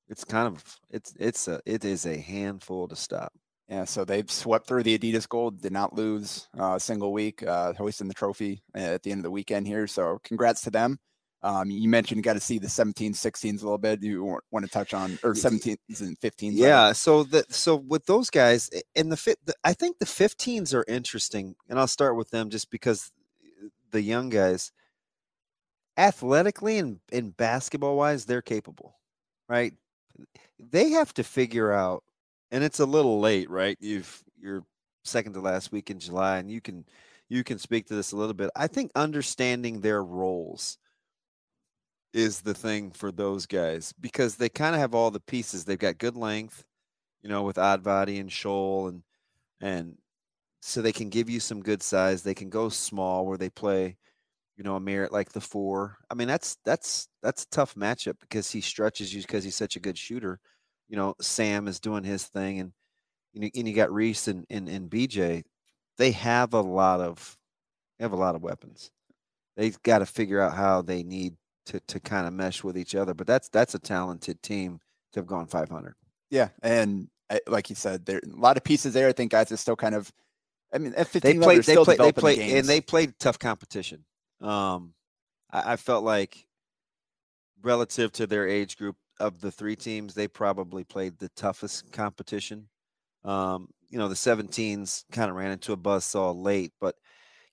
it's 0.10 0.24
kind 0.24 0.48
of 0.48 0.80
it's 0.90 1.14
it's 1.20 1.48
a 1.48 1.62
it 1.66 1.86
is 1.86 2.06
a 2.06 2.18
handful 2.18 2.88
to 2.88 2.96
stop. 2.96 3.34
Yeah, 3.70 3.84
so 3.84 4.06
they've 4.06 4.32
swept 4.32 4.68
through 4.68 4.84
the 4.84 4.98
Adidas 4.98 5.28
Gold, 5.28 5.62
did 5.62 5.74
not 5.74 5.94
lose 5.94 6.48
uh, 6.58 6.76
a 6.76 6.80
single 6.80 7.12
week, 7.12 7.44
uh, 7.44 7.74
hoisting 7.74 8.08
the 8.08 8.14
trophy 8.14 8.62
at 8.74 9.04
the 9.04 9.12
end 9.12 9.20
of 9.20 9.24
the 9.24 9.32
weekend 9.32 9.68
here. 9.68 9.88
So 9.88 10.22
congrats 10.24 10.62
to 10.62 10.70
them. 10.70 11.00
Um, 11.44 11.70
you 11.70 11.88
mentioned 11.88 12.18
you 12.18 12.24
got 12.24 12.34
to 12.34 12.40
see 12.40 12.60
the 12.60 12.68
17s, 12.68 13.12
16s 13.12 13.62
a 13.62 13.66
little 13.66 13.78
bit. 13.78 14.02
You 14.02 14.40
want 14.52 14.66
to 14.66 14.72
touch 14.72 14.94
on 14.94 15.20
or 15.24 15.34
17s 15.34 16.02
and 16.02 16.20
15s? 16.20 16.54
Yeah. 16.54 16.94
So 16.94 17.24
that 17.26 17.54
so 17.54 17.76
with 17.76 18.06
those 18.06 18.30
guys 18.30 18.70
in 18.96 19.10
the 19.10 19.18
fit, 19.18 19.38
I 19.64 19.74
think 19.74 20.00
the 20.00 20.06
15s 20.06 20.74
are 20.74 20.86
interesting, 20.88 21.56
and 21.70 21.78
I'll 21.78 21.88
start 21.88 22.16
with 22.16 22.32
them 22.32 22.50
just 22.50 22.72
because 22.72 23.12
uh, 23.17 23.17
the 23.92 24.02
young 24.02 24.30
guys, 24.30 24.72
athletically 25.98 26.78
and 26.78 27.00
in 27.12 27.32
basketball 27.32 27.98
wise, 27.98 28.26
they're 28.26 28.42
capable, 28.42 28.98
right? 29.50 29.74
they 30.60 30.90
have 30.92 31.14
to 31.16 31.24
figure 31.24 31.72
out, 31.72 32.04
and 32.52 32.64
it's 32.64 32.80
a 32.80 32.86
little 32.86 33.20
late, 33.20 33.50
right? 33.50 33.78
You've 33.80 34.24
you're 34.40 34.64
second 35.04 35.34
to 35.34 35.42
last 35.42 35.72
week 35.72 35.90
in 35.90 36.00
July, 36.00 36.38
and 36.38 36.50
you 36.50 36.62
can 36.62 36.86
you 37.30 37.44
can 37.44 37.60
speak 37.60 37.88
to 37.88 37.96
this 37.96 38.12
a 38.12 38.18
little 38.18 38.34
bit. 38.34 38.50
I 38.56 38.68
think 38.68 38.92
understanding 38.96 39.82
their 39.82 40.04
roles 40.04 40.78
is 42.14 42.42
the 42.42 42.54
thing 42.54 42.92
for 42.92 43.12
those 43.12 43.46
guys 43.46 43.94
because 44.00 44.36
they 44.36 44.50
kind 44.50 44.74
of 44.74 44.82
have 44.82 44.96
all 44.96 45.12
the 45.12 45.20
pieces. 45.20 45.66
They've 45.66 45.78
got 45.78 45.98
good 45.98 46.16
length, 46.16 46.66
you 47.22 47.30
know, 47.30 47.44
with 47.44 47.58
Oddbody 47.58 48.20
and 48.20 48.32
Shoal 48.32 48.88
and 48.88 49.04
and 49.62 49.98
so 50.68 50.82
they 50.82 50.92
can 50.92 51.10
give 51.10 51.30
you 51.30 51.40
some 51.40 51.62
good 51.62 51.82
size. 51.82 52.24
They 52.24 52.34
can 52.34 52.50
go 52.50 52.70
small 52.70 53.26
where 53.26 53.38
they 53.38 53.50
play 53.50 53.98
you 54.58 54.64
know, 54.64 54.76
a 54.76 54.80
merit 54.80 55.12
like 55.12 55.32
the 55.32 55.40
four. 55.40 55.98
I 56.10 56.16
mean, 56.16 56.28
that's 56.28 56.58
that's 56.66 57.08
that's 57.22 57.44
a 57.44 57.50
tough 57.50 57.76
matchup 57.76 58.16
because 58.20 58.52
he 58.52 58.60
stretches 58.60 59.14
you 59.14 59.22
because 59.22 59.44
he's 59.44 59.56
such 59.56 59.76
a 59.76 59.80
good 59.80 59.98
shooter. 59.98 60.40
You 60.90 60.98
know, 60.98 61.14
Sam 61.22 61.68
is 61.68 61.80
doing 61.80 62.04
his 62.04 62.26
thing, 62.26 62.60
and 62.60 62.74
you, 63.34 63.52
and 63.56 63.68
you 63.68 63.76
got 63.76 63.94
Reese 63.94 64.28
and, 64.28 64.46
and 64.50 64.68
and 64.68 64.90
BJ, 64.90 65.44
they 65.98 66.12
have 66.12 66.54
a 66.54 66.62
lot 66.62 67.02
of 67.02 67.38
they 67.98 68.06
have 68.06 68.14
a 68.14 68.18
lot 68.18 68.36
of 68.36 68.42
weapons. 68.42 68.90
They've 69.56 69.82
got 69.84 70.00
to 70.00 70.06
figure 70.08 70.42
out 70.42 70.56
how 70.56 70.82
they 70.82 71.04
need 71.04 71.36
to 71.68 71.80
to 71.80 72.00
kind 72.00 72.26
of 72.26 72.34
mesh 72.34 72.64
with 72.64 72.78
each 72.80 72.96
other. 72.96 73.14
But 73.14 73.28
that's 73.28 73.50
that's 73.50 73.76
a 73.76 73.80
talented 73.80 74.42
team 74.42 74.80
to 75.14 75.20
have 75.20 75.28
gone 75.28 75.46
500. 75.46 75.94
Yeah, 76.32 76.50
and 76.64 77.10
I, 77.30 77.42
like 77.48 77.70
you 77.70 77.76
said, 77.76 78.08
there 78.08 78.22
a 78.26 78.40
lot 78.40 78.58
of 78.58 78.64
pieces 78.64 78.94
there. 78.94 79.08
I 79.08 79.14
think 79.14 79.32
guys 79.32 79.52
are 79.52 79.58
still 79.58 79.76
kind 79.76 79.94
of. 79.94 80.12
I 80.74 80.80
mean, 80.80 80.94
at 80.96 81.08
15 81.08 81.40
They 81.40 81.44
played. 81.44 81.64
They 81.64 81.76
played. 81.76 82.00
They 82.00 82.12
the 82.12 82.22
played, 82.22 82.40
and 82.40 82.68
they 82.68 82.82
played 82.82 83.18
tough 83.20 83.40
competition. 83.40 84.04
Um, 84.42 84.94
I, 85.52 85.74
I 85.74 85.76
felt 85.78 86.04
like 86.04 86.48
relative 87.62 88.12
to 88.14 88.28
their 88.28 88.48
age 88.48 88.78
group 88.78 88.96
of 89.20 89.42
the 89.42 89.52
three 89.52 89.76
teams, 89.76 90.14
they 90.14 90.28
probably 90.28 90.84
played 90.84 91.18
the 91.18 91.30
toughest 91.30 91.92
competition. 91.92 92.70
Um, 93.24 93.70
you 93.90 93.98
know, 93.98 94.10
the 94.10 94.16
17s 94.16 95.06
kind 95.12 95.30
of 95.30 95.36
ran 95.36 95.52
into 95.52 95.74
a 95.74 95.78
buzzsaw 95.78 96.36
late, 96.36 96.74
but 96.80 96.96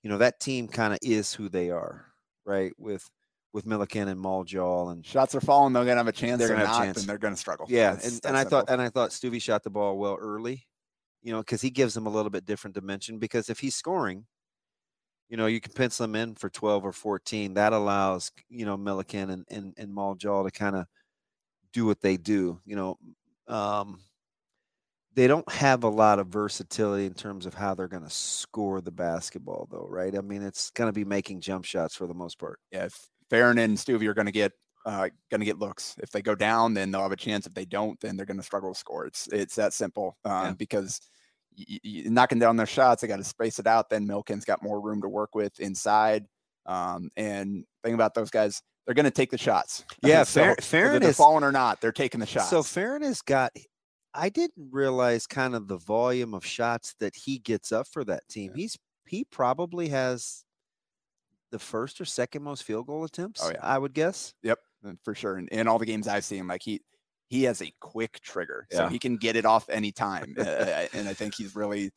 you 0.03 0.09
know 0.09 0.19
that 0.19 0.39
team 0.39 0.67
kind 0.67 0.93
of 0.93 0.99
is 1.01 1.33
who 1.33 1.49
they 1.49 1.71
are, 1.71 2.05
right? 2.45 2.73
With 2.77 3.09
with 3.53 3.65
Milliken 3.65 4.09
and 4.09 4.21
Maljol 4.23 4.91
and 4.91 5.05
shots 5.05 5.33
are 5.33 5.41
falling. 5.41 5.73
They're 5.73 5.85
gonna 5.85 5.97
have 5.97 6.07
a 6.07 6.11
chance. 6.11 6.39
They're 6.39 6.49
gonna 6.49 6.67
have 6.67 6.75
a 6.75 6.85
chance. 6.85 6.97
then 6.97 7.07
they're 7.07 7.17
gonna 7.17 7.37
struggle. 7.37 7.65
yeah, 7.69 7.93
That's- 7.93 8.03
and, 8.03 8.13
that's 8.15 8.25
and 8.27 8.37
I 8.37 8.43
thought 8.43 8.69
and 8.69 8.81
I 8.81 8.89
thought 8.89 9.09
Stuvie 9.11 9.41
shot 9.41 9.63
the 9.63 9.69
ball 9.69 9.97
well 9.97 10.17
early, 10.19 10.67
you 11.25 11.31
know, 11.31 11.39
because 11.39 11.59
he 11.59 11.71
gives 11.71 11.95
them 11.95 12.05
a 12.05 12.09
little 12.09 12.29
bit 12.29 12.45
different 12.45 12.75
dimension. 12.75 13.17
Because 13.17 13.49
if 13.49 13.59
he's 13.59 13.75
scoring, 13.75 14.25
you 15.27 15.37
know, 15.37 15.47
you 15.47 15.59
can 15.59 15.73
pencil 15.73 16.05
him 16.05 16.15
in 16.15 16.35
for 16.35 16.51
twelve 16.51 16.85
or 16.85 16.93
fourteen. 16.93 17.55
That 17.55 17.73
allows 17.73 18.31
you 18.47 18.63
know 18.63 18.77
Milliken 18.77 19.31
and 19.31 19.43
and 19.49 19.73
and 19.75 19.89
Maljol 19.89 20.45
to 20.45 20.51
kind 20.51 20.75
of 20.75 20.85
do 21.73 21.87
what 21.87 21.99
they 21.99 22.15
do. 22.15 22.61
You 22.63 22.75
know, 22.75 22.99
um, 23.47 23.99
they 25.15 25.25
don't 25.25 25.51
have 25.51 25.83
a 25.83 25.89
lot 25.89 26.19
of 26.19 26.27
versatility 26.27 27.07
in 27.07 27.15
terms 27.15 27.47
of 27.47 27.55
how 27.55 27.73
they're 27.73 27.87
going 27.87 28.03
to 28.03 28.09
score 28.11 28.79
the 28.79 28.91
basketball, 28.91 29.67
though, 29.71 29.87
right? 29.89 30.15
I 30.15 30.21
mean, 30.21 30.43
it's 30.43 30.69
going 30.69 30.89
to 30.89 30.93
be 30.93 31.05
making 31.05 31.41
jump 31.41 31.65
shots 31.65 31.95
for 31.95 32.05
the 32.05 32.13
most 32.13 32.37
part. 32.37 32.59
yeah, 32.71 32.85
if 32.85 33.09
Farron 33.31 33.57
and 33.57 33.75
Stuvey 33.75 34.07
are 34.07 34.13
going 34.13 34.27
to 34.27 34.31
get 34.31 34.51
uh, 34.85 35.09
going 35.31 35.41
to 35.41 35.45
get 35.45 35.57
looks. 35.57 35.95
If 35.97 36.11
they 36.11 36.21
go 36.21 36.35
down, 36.35 36.75
then 36.75 36.91
they'll 36.91 37.01
have 37.01 37.11
a 37.11 37.15
chance. 37.15 37.47
If 37.47 37.55
they 37.55 37.65
don't, 37.65 37.99
then 37.99 38.15
they're 38.15 38.27
going 38.27 38.37
to 38.37 38.43
struggle 38.43 38.71
to 38.71 38.79
score. 38.79 39.07
It's 39.07 39.27
it's 39.31 39.55
that 39.55 39.73
simple. 39.73 40.17
Um, 40.23 40.31
Yeah. 40.31 40.53
Because 40.53 41.01
knocking 41.83 42.39
down 42.39 42.57
their 42.57 42.65
shots, 42.65 43.01
they 43.01 43.07
got 43.07 43.17
to 43.17 43.23
space 43.23 43.59
it 43.59 43.67
out. 43.67 43.89
Then 43.89 44.07
Milliken's 44.07 44.45
got 44.45 44.63
more 44.63 44.79
room 44.79 45.01
to 45.01 45.09
work 45.09 45.35
with 45.35 45.59
inside. 45.59 46.25
Um, 46.65 47.09
and 47.15 47.65
thing 47.83 47.93
about 47.93 48.13
those 48.13 48.29
guys, 48.29 48.61
they're 48.85 48.95
going 48.95 49.05
to 49.05 49.11
take 49.11 49.31
the 49.31 49.37
shots. 49.37 49.83
Yeah, 50.03 50.23
so 50.23 50.41
whether 50.41 50.61
Farron 50.61 51.01
they're 51.01 51.13
falling 51.13 51.43
or 51.43 51.51
not, 51.51 51.81
they're 51.81 51.91
taking 51.91 52.19
the 52.19 52.25
shots. 52.25 52.49
So 52.49 52.63
Farron 52.63 53.01
has 53.03 53.21
got. 53.21 53.51
I 54.13 54.29
didn't 54.29 54.69
realize 54.71 55.27
kind 55.27 55.55
of 55.55 55.67
the 55.67 55.77
volume 55.77 56.33
of 56.33 56.45
shots 56.45 56.95
that 56.99 57.15
he 57.15 57.37
gets 57.37 57.71
up 57.71 57.87
for 57.87 58.03
that 58.05 58.27
team. 58.29 58.53
He's 58.55 58.77
he 59.07 59.25
probably 59.25 59.89
has 59.89 60.45
the 61.51 61.59
first 61.59 62.01
or 62.01 62.05
second 62.05 62.43
most 62.43 62.63
field 62.63 62.87
goal 62.87 63.03
attempts. 63.03 63.41
Oh, 63.43 63.49
yeah. 63.49 63.59
I 63.61 63.77
would 63.77 63.93
guess. 63.93 64.33
Yep, 64.43 64.59
for 65.03 65.15
sure. 65.15 65.37
And 65.37 65.49
in 65.49 65.67
all 65.67 65.79
the 65.79 65.85
games 65.85 66.07
I've 66.07 66.25
seen, 66.25 66.47
like 66.47 66.63
he 66.63 66.81
he 67.27 67.43
has 67.43 67.61
a 67.61 67.71
quick 67.79 68.19
trigger, 68.21 68.67
so 68.71 68.83
Yeah. 68.83 68.89
he 68.89 68.99
can 68.99 69.17
get 69.17 69.35
it 69.35 69.45
off 69.45 69.67
anytime. 69.69 70.35
uh, 70.37 70.41
uh, 70.41 70.87
and 70.93 71.07
I 71.09 71.13
think 71.13 71.35
he's 71.35 71.55
really 71.55 71.91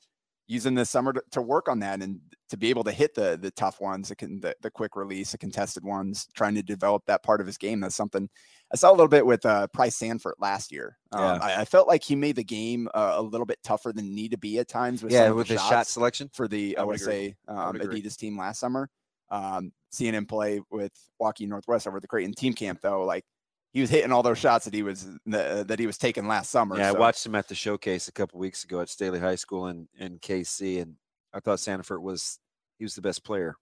using 0.51 0.75
this 0.75 0.89
summer 0.89 1.13
to, 1.13 1.23
to 1.31 1.43
work 1.43 1.69
on 1.69 1.81
that 1.81 2.01
and 2.01 2.19
to 2.49 2.57
be 2.57 2.71
able 2.71 2.83
to 2.85 2.91
hit 2.93 3.15
the 3.15 3.39
the 3.41 3.51
tough 3.51 3.81
ones, 3.83 4.09
the, 4.09 4.17
can, 4.17 4.41
the 4.41 4.55
the 4.63 4.71
quick 4.71 4.97
release, 4.97 5.33
the 5.33 5.39
contested 5.39 5.85
ones, 5.85 6.27
trying 6.35 6.55
to 6.55 6.63
develop 6.63 7.03
that 7.07 7.23
part 7.23 7.41
of 7.43 7.47
his 7.47 7.59
game. 7.59 7.81
That's 7.81 7.95
something 7.95 8.29
I 8.73 8.77
saw 8.77 8.91
a 8.91 8.93
little 8.97 9.09
bit 9.09 9.27
with 9.27 9.45
uh, 9.45 9.67
Pryce 9.75 9.99
Sandfort 9.99 10.33
last 10.39 10.73
year. 10.73 10.97
Um, 11.13 11.21
Yeah. 11.23 11.39
I, 11.43 11.61
I 11.61 11.65
felt 11.67 11.87
like 11.89 12.03
he 12.03 12.17
made 12.17 12.37
the 12.37 12.45
game 12.45 12.89
uh, 12.95 13.15
a 13.17 13.23
little 13.23 13.47
bit 13.47 13.59
tougher 13.63 13.93
than 13.93 14.15
need 14.15 14.31
to 14.31 14.39
be 14.39 14.59
at 14.59 14.69
times. 14.69 15.03
With 15.03 15.13
yeah, 15.13 15.29
with 15.31 15.49
the 15.49 15.55
his 15.55 15.63
shot 15.63 15.87
selection. 15.87 16.31
for 16.33 16.49
the 16.49 16.77
I 16.79 16.81
I, 16.81 16.85
would 16.85 16.89
want 16.93 16.99
to 17.01 17.05
agree. 17.05 17.15
say 17.29 17.37
um, 17.49 17.73
would. 17.79 17.83
Adidas 17.83 18.17
team 18.17 18.39
last 18.39 18.61
summer. 18.61 18.89
Um, 19.31 19.73
seeing 19.91 20.15
him 20.15 20.25
play 20.25 20.63
with 20.71 20.93
Waukee 21.21 21.47
Northwest 21.47 21.87
over 21.87 22.01
the 22.01 22.09
Creighton 22.09 22.33
team 22.33 22.55
camp, 22.55 22.81
though, 22.81 23.05
like 23.05 23.25
he 23.73 23.81
was 23.81 23.91
hitting 23.91 24.13
all 24.13 24.23
those 24.23 24.39
shots 24.39 24.65
that 24.65 24.75
he 24.75 24.83
was 24.83 25.07
that, 25.27 25.51
uh, 25.51 25.63
that 25.65 25.79
he 25.79 25.87
was 25.87 25.99
taking 25.99 26.27
last 26.27 26.51
summer. 26.51 26.77
Yeah, 26.77 26.89
I 26.89 26.93
watched 26.93 27.25
him 27.25 27.35
at 27.35 27.49
the 27.49 27.55
showcase 27.55 28.09
a 28.09 28.13
couple 28.13 28.41
weeks 28.41 28.65
ago 28.65 28.81
at 28.81 28.89
Staley 28.89 29.21
High 29.21 29.35
School 29.35 29.69
in 29.69 29.89
in 29.99 30.19
KC, 30.19 30.81
and 30.81 30.95
I 31.33 31.41
thought 31.41 31.59
Sandfort 31.59 32.01
was 32.01 32.39
he 32.79 32.85
was 32.85 32.95
the 32.95 33.03
best 33.03 33.25
player 33.25 33.57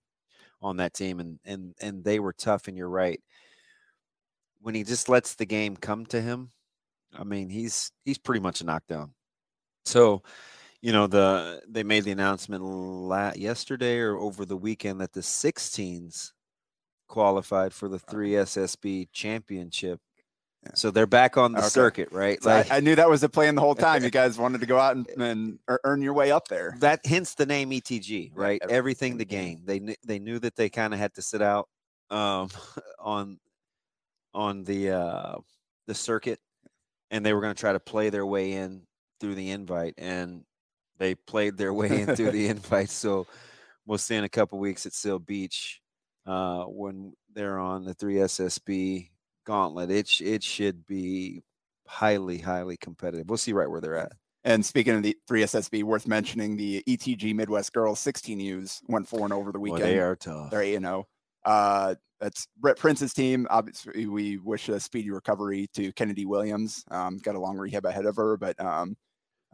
on 0.63 0.77
that 0.77 0.95
team, 0.95 1.21
and 1.21 1.39
and 1.45 1.75
and 1.81 2.05
they 2.05 2.21
were 2.21 2.33
tough. 2.33 2.69
And 2.69 2.77
you're 2.77 2.89
right, 2.89 3.21
when 4.61 4.75
he 4.75 4.85
just 4.85 5.09
lets 5.09 5.35
the 5.35 5.47
game 5.47 5.77
come 5.77 6.07
to 6.07 6.21
him, 6.21 6.51
I 7.15 7.25
mean, 7.25 7.49
he's 7.49 7.91
he's 8.05 8.19
pretty 8.19 8.41
much 8.41 8.61
a 8.61 8.65
knockdown. 8.65 9.13
So, 9.85 10.23
you 10.81 10.93
know, 10.93 11.07
the 11.07 11.63
they 11.69 11.83
made 11.83 12.05
the 12.05 12.13
announcement 12.13 12.63
la- 12.65 13.33
yesterday 13.35 13.99
or 13.99 14.17
over 14.17 14.45
the 14.45 14.57
weekend 14.57 15.01
that 15.01 15.13
the 15.13 15.21
16s 15.21 16.33
qualified 17.09 17.73
for 17.73 17.89
the 17.89 17.99
3SSB 17.99 19.09
championship. 19.13 20.01
Yeah. 20.65 20.71
So 20.75 20.91
they're 20.91 21.07
back 21.07 21.37
on 21.37 21.53
the 21.53 21.61
Okay. 21.61 21.69
circuit, 21.69 22.09
right? 22.11 22.43
So 22.43 22.51
I, 22.51 22.67
I 22.71 22.81
knew 22.81 22.95
that 22.97 23.09
was 23.09 23.21
the 23.21 23.29
plan 23.29 23.55
the 23.55 23.61
whole 23.61 23.75
time. 23.87 24.03
You 24.03 24.11
guys 24.11 24.39
wanted 24.39 24.61
to 24.61 24.67
go 24.67 24.79
out 24.79 24.97
and, 24.97 25.09
and 25.21 25.59
earn 25.85 26.03
your 26.03 26.15
way 26.15 26.33
up 26.33 26.49
there. 26.49 26.77
that 26.81 27.05
hence 27.07 27.35
the 27.35 27.47
name 27.47 27.71
ETG, 27.71 28.33
Yeah, 28.35 28.43
right? 28.43 28.61
everything 28.63 28.77
Everything 28.77 29.17
the 29.19 29.25
game. 29.25 29.63
They 29.65 29.79
knew 29.79 29.95
they 30.05 30.19
knew 30.19 30.39
that 30.41 30.57
they 30.57 30.69
kind 30.69 30.93
of 30.93 30.99
had 30.99 31.15
to 31.15 31.23
sit 31.23 31.41
out 31.43 31.69
um, 32.11 32.49
on 32.99 33.39
on 34.35 34.65
the 34.65 34.91
uh, 34.91 35.37
the 35.87 35.95
circuit, 35.95 36.41
and 37.11 37.25
they 37.25 37.33
were 37.33 37.41
going 37.41 37.55
to 37.55 37.61
try 37.61 37.73
to 37.73 37.81
play 37.81 38.11
their 38.11 38.27
way 38.27 38.53
in 38.53 38.83
through 39.21 39.35
the 39.37 39.51
invite, 39.53 39.95
and 39.99 40.45
they 40.99 41.15
played 41.15 41.57
their 41.57 41.73
way 41.73 42.03
in 42.03 42.17
through 42.17 42.31
the 42.33 42.49
invite. 42.49 42.91
So 42.91 43.27
we'll 43.87 43.99
see 43.99 44.17
in 44.17 44.25
a 44.25 44.29
couple 44.29 44.59
weeks 44.59 44.85
at 44.85 44.93
Seal 44.93 45.19
Beach 45.19 45.81
uh, 46.27 46.65
when 46.65 47.13
they're 47.35 47.59
on 47.59 47.85
the 47.85 47.95
three 47.95 48.17
SSB 48.17 49.11
gauntlet. 49.47 49.91
It 49.91 50.21
it 50.21 50.43
should 50.43 50.87
be 50.87 51.43
highly 51.87 52.39
highly 52.39 52.77
competitive. 52.77 53.29
We'll 53.29 53.39
see 53.39 53.53
right 53.53 53.71
where 53.71 53.81
they're 53.81 53.97
at. 53.97 54.13
And 54.45 54.65
speaking 54.65 54.95
of 54.95 55.03
the 55.03 55.17
3SSB, 55.29 55.83
worth 55.83 56.07
mentioning 56.07 56.57
the 56.57 56.85
ETG 56.87 57.35
Midwest 57.35 57.73
Girls 57.73 57.99
16Us 58.05 58.81
went 58.87 59.09
4 59.09 59.25
and 59.25 59.33
over 59.33 59.51
the 59.51 59.59
weekend. 59.59 59.83
they 59.83 59.99
are 59.99 60.15
tough. 60.15 60.53
They're 60.53 60.63
8 60.63 60.77
and 60.77 60.85
0. 60.85 61.09
Uh, 61.45 61.95
that's 62.21 62.47
Britt 62.57 62.79
Prince's 62.79 63.13
team. 63.13 63.49
Obviously, 63.51 64.07
we 64.07 64.39
wish 64.39 64.69
a 64.69 64.79
speedy 64.79 65.11
recovery 65.11 65.69
to 65.75 65.93
Kennedy 65.95 66.27
Williams. 66.27 66.85
Um, 66.93 67.19
got 67.19 67.35
a 67.35 67.41
long 67.41 67.59
rehab 67.59 67.87
ahead 67.87 68.07
of 68.07 68.15
her, 68.17 68.37
but 68.37 68.59
um, 68.61 68.97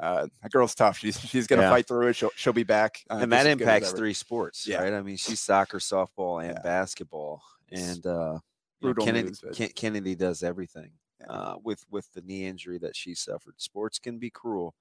uh, 0.01 0.27
that 0.43 0.51
girl's 0.53 0.75
tough. 0.75 0.99
She's 0.99 1.19
she's 1.21 1.47
gonna 1.47 1.63
Yeah. 1.63 1.71
fight 1.71 1.87
through 1.87 2.09
it. 2.09 2.17
She'll 2.17 2.31
she'll 2.37 2.53
be 2.53 2.65
back. 2.65 3.03
Uh, 3.11 3.19
and 3.23 3.33
that 3.33 3.41
as 3.41 3.47
as 3.47 3.53
impacts 3.53 3.93
three 3.93 4.15
sports, 4.15 4.67
Yeah. 4.67 4.83
right? 4.83 4.93
I 4.93 5.03
mean, 5.03 5.17
she's 5.17 5.41
soccer, 5.41 5.79
softball, 5.79 6.43
and 6.43 6.55
Yeah. 6.57 6.63
basketball, 6.63 7.43
and 7.71 8.05
uh, 8.07 8.39
you 8.81 8.89
know, 8.95 9.05
Kennedy, 9.05 9.29
news, 9.29 9.41
but- 9.41 9.75
Kennedy 9.75 10.15
does 10.15 10.43
everything. 10.43 10.93
Uh, 11.29 11.55
with 11.63 11.85
with 11.89 12.11
the 12.15 12.21
knee 12.23 12.47
injury 12.47 12.79
that 12.79 12.97
she 12.97 13.15
suffered, 13.15 13.55
sports 13.61 14.01
can 14.01 14.19
be 14.19 14.29
cruel. 14.29 14.75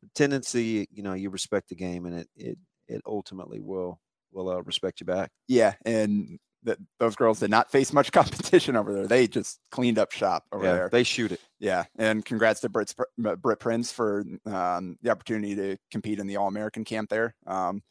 But 0.00 0.14
tendency, 0.14 0.86
you 0.92 1.02
know, 1.02 1.14
you 1.14 1.28
respect 1.28 1.68
the 1.70 1.74
game, 1.74 2.06
and 2.06 2.14
it 2.14 2.28
it 2.36 2.58
it 2.86 3.02
ultimately 3.04 3.58
will 3.60 4.00
will 4.30 4.48
uh, 4.48 4.60
respect 4.62 5.00
you 5.00 5.06
back. 5.06 5.32
Yeah, 5.48 5.74
and 5.84 6.38
th- 6.64 6.78
those 6.98 7.16
girls 7.16 7.40
did 7.40 7.50
not 7.50 7.70
face 7.70 7.92
much 7.92 8.12
competition 8.12 8.76
over 8.76 8.92
there. 8.92 9.06
They 9.06 9.26
just 9.26 9.60
cleaned 9.70 9.98
up 9.98 10.12
shop 10.12 10.44
over 10.52 10.64
yeah, 10.64 10.72
there. 10.72 10.88
they 10.90 11.02
shoot 11.02 11.32
it. 11.32 11.40
Yeah, 11.58 11.84
and 11.96 12.24
congrats 12.24 12.60
to 12.60 12.68
Britt, 12.68 12.94
Britt 13.16 13.58
Prince 13.58 13.92
for 13.92 14.24
um, 14.46 14.96
the 15.02 15.10
opportunity 15.10 15.54
to 15.56 15.76
compete 15.90 16.18
in 16.18 16.26
the 16.26 16.36
All 16.36 16.48
American 16.48 16.84
camp 16.84 17.10
there. 17.10 17.34
Um, 17.46 17.82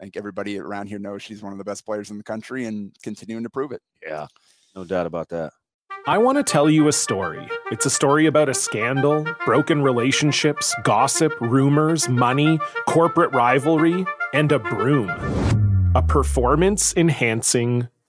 I 0.00 0.04
think 0.04 0.16
everybody 0.16 0.58
around 0.58 0.88
here 0.88 0.98
knows 0.98 1.22
she's 1.22 1.42
one 1.42 1.52
of 1.52 1.58
the 1.58 1.64
best 1.64 1.86
players 1.86 2.10
in 2.10 2.18
the 2.18 2.24
country 2.24 2.64
and 2.64 2.92
continuing 3.02 3.44
to 3.44 3.50
prove 3.50 3.70
it. 3.70 3.82
Yeah, 4.04 4.26
no 4.74 4.84
doubt 4.84 5.06
about 5.06 5.28
that. 5.28 5.52
I 6.04 6.18
want 6.18 6.36
to 6.38 6.42
tell 6.42 6.68
you 6.68 6.88
a 6.88 6.92
story. 6.92 7.46
It's 7.70 7.86
a 7.86 7.90
story 7.90 8.26
about 8.26 8.48
a 8.48 8.54
scandal, 8.54 9.24
broken 9.44 9.82
relationships, 9.82 10.74
gossip, 10.82 11.32
rumors, 11.40 12.08
money, 12.08 12.58
corporate 12.88 13.32
rivalry, 13.32 14.04
and 14.34 14.50
a 14.50 14.58
broom. 14.58 15.08
A 15.94 16.02
performance 16.02 16.92
enhancing 16.96 17.86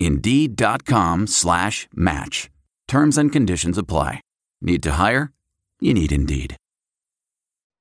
Indeed.com 0.00 1.26
slash 1.26 1.88
match. 1.94 2.50
Terms 2.88 3.18
and 3.18 3.32
conditions 3.32 3.78
apply. 3.78 4.20
Need 4.60 4.82
to 4.84 4.92
hire? 4.92 5.32
You 5.80 5.94
need 5.94 6.12
Indeed. 6.12 6.56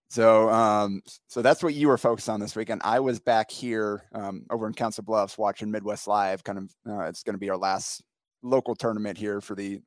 So, 0.09 0.49
um, 0.49 1.01
so 1.27 1.41
that's 1.41 1.61
what 1.61 1.73
you 1.73 1.89
were 1.89 1.97
focused 1.97 2.29
on 2.29 2.39
this 2.39 2.55
weekend. 2.55 2.81
I 2.85 2.99
was 3.01 3.19
back 3.19 3.51
here 3.51 4.03
um, 4.13 4.45
over 4.49 4.65
in 4.67 4.73
Council 4.73 5.03
Bluffs 5.03 5.37
watching 5.37 5.71
Midwest 5.71 6.07
Live. 6.07 6.43
Kind 6.43 6.57
of, 6.59 6.71
uh, 6.89 7.01
it's 7.07 7.23
going 7.23 7.33
to 7.33 7.39
be 7.39 7.49
our 7.49 7.57
last 7.57 8.01
local 8.41 8.75
tournament 8.75 9.17
here 9.17 9.41
for 9.41 9.55
the 9.55 9.81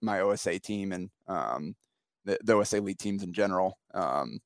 my 0.00 0.20
OSA 0.20 0.58
team 0.60 0.92
and 0.92 1.10
um, 1.26 1.74
the, 2.24 2.38
the 2.44 2.54
OSA 2.54 2.80
league 2.80 2.98
teams 2.98 3.22
in 3.22 3.32
general. 3.32 3.78
Um, 3.92 4.38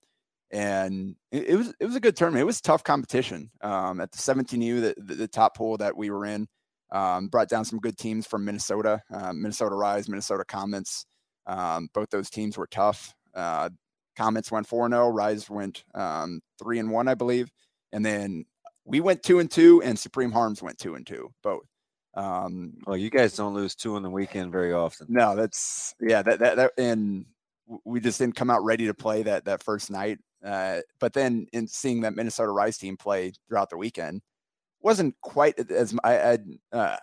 and 0.51 1.15
it, 1.31 1.51
it, 1.51 1.57
was 1.57 1.75
it 1.79 1.85
was 1.85 1.95
a 1.95 2.01
good 2.01 2.17
tournament. 2.17 2.41
It 2.41 2.47
was 2.47 2.61
tough 2.61 2.83
competition 2.83 3.51
um, 3.61 4.01
at 4.01 4.11
the 4.11 4.19
17U, 4.19 4.81
the, 4.81 4.95
the, 4.97 5.15
the 5.15 5.29
top 5.29 5.57
pool 5.57 5.77
that 5.77 5.97
we 5.97 6.11
were 6.11 6.25
in. 6.25 6.49
Um, 6.91 7.29
brought 7.29 7.49
down 7.49 7.65
some 7.65 7.79
good 7.79 7.99
teams 7.99 8.27
from 8.27 8.45
Minnesota, 8.45 9.03
uh, 9.13 9.33
Minnesota 9.33 9.75
Rise, 9.75 10.09
Minnesota 10.09 10.45
Comets. 10.45 11.05
Um, 11.47 11.89
both 11.93 12.11
those 12.11 12.31
teams 12.31 12.57
were 12.57 12.67
tough. 12.67 13.15
Uh, 13.35 13.71
Comets 14.17 14.51
went 14.51 14.67
4 14.67 14.89
0, 14.89 15.09
Rise 15.11 15.49
went 15.49 15.85
um, 15.95 16.41
3 16.59 16.81
and 16.81 16.91
1, 16.91 17.09
I 17.09 17.15
believe. 17.15 17.51
And 17.93 18.05
then 18.05 18.45
we 18.85 19.01
went 19.01 19.23
2 19.23 19.39
and 19.39 19.51
2, 19.51 19.83
and 19.83 19.99
Supreme 19.99 20.33
Harms 20.33 20.63
went 20.63 20.79
2 20.79 20.95
and 20.95 21.07
2, 21.07 21.31
both. 21.43 21.65
Um, 22.15 22.75
well, 22.85 22.97
you 22.97 23.11
guys 23.11 23.37
don't 23.37 23.55
lose 23.55 23.77
two 23.77 23.97
in 23.97 24.03
the 24.03 24.11
weekend 24.11 24.51
very 24.51 24.73
often. 24.73 25.07
No, 25.09 25.37
that's, 25.37 25.95
yeah, 26.01 26.23
that, 26.23 26.41
that, 26.41 26.57
that, 26.57 26.73
and 26.77 27.27
we 27.85 28.01
just 28.01 28.19
didn't 28.19 28.35
come 28.35 28.51
out 28.51 28.65
ready 28.65 28.87
to 28.87 28.95
play 28.95 29.23
that, 29.23 29.45
that 29.45 29.63
first 29.63 29.89
night. 29.89 30.19
Uh, 30.45 30.81
but 30.99 31.13
then 31.13 31.47
in 31.53 31.69
seeing 31.69 32.01
that 32.01 32.17
Minnesota 32.17 32.51
Rise 32.51 32.77
team 32.77 32.97
play 32.97 33.33
throughout 33.49 33.71
the 33.71 33.77
weekend, 33.77 34.23
wasn't 34.89 35.15
quite 35.21 35.71
as 35.71 35.95
I 36.03 36.17
I, 36.17 36.39
uh, 36.73 36.97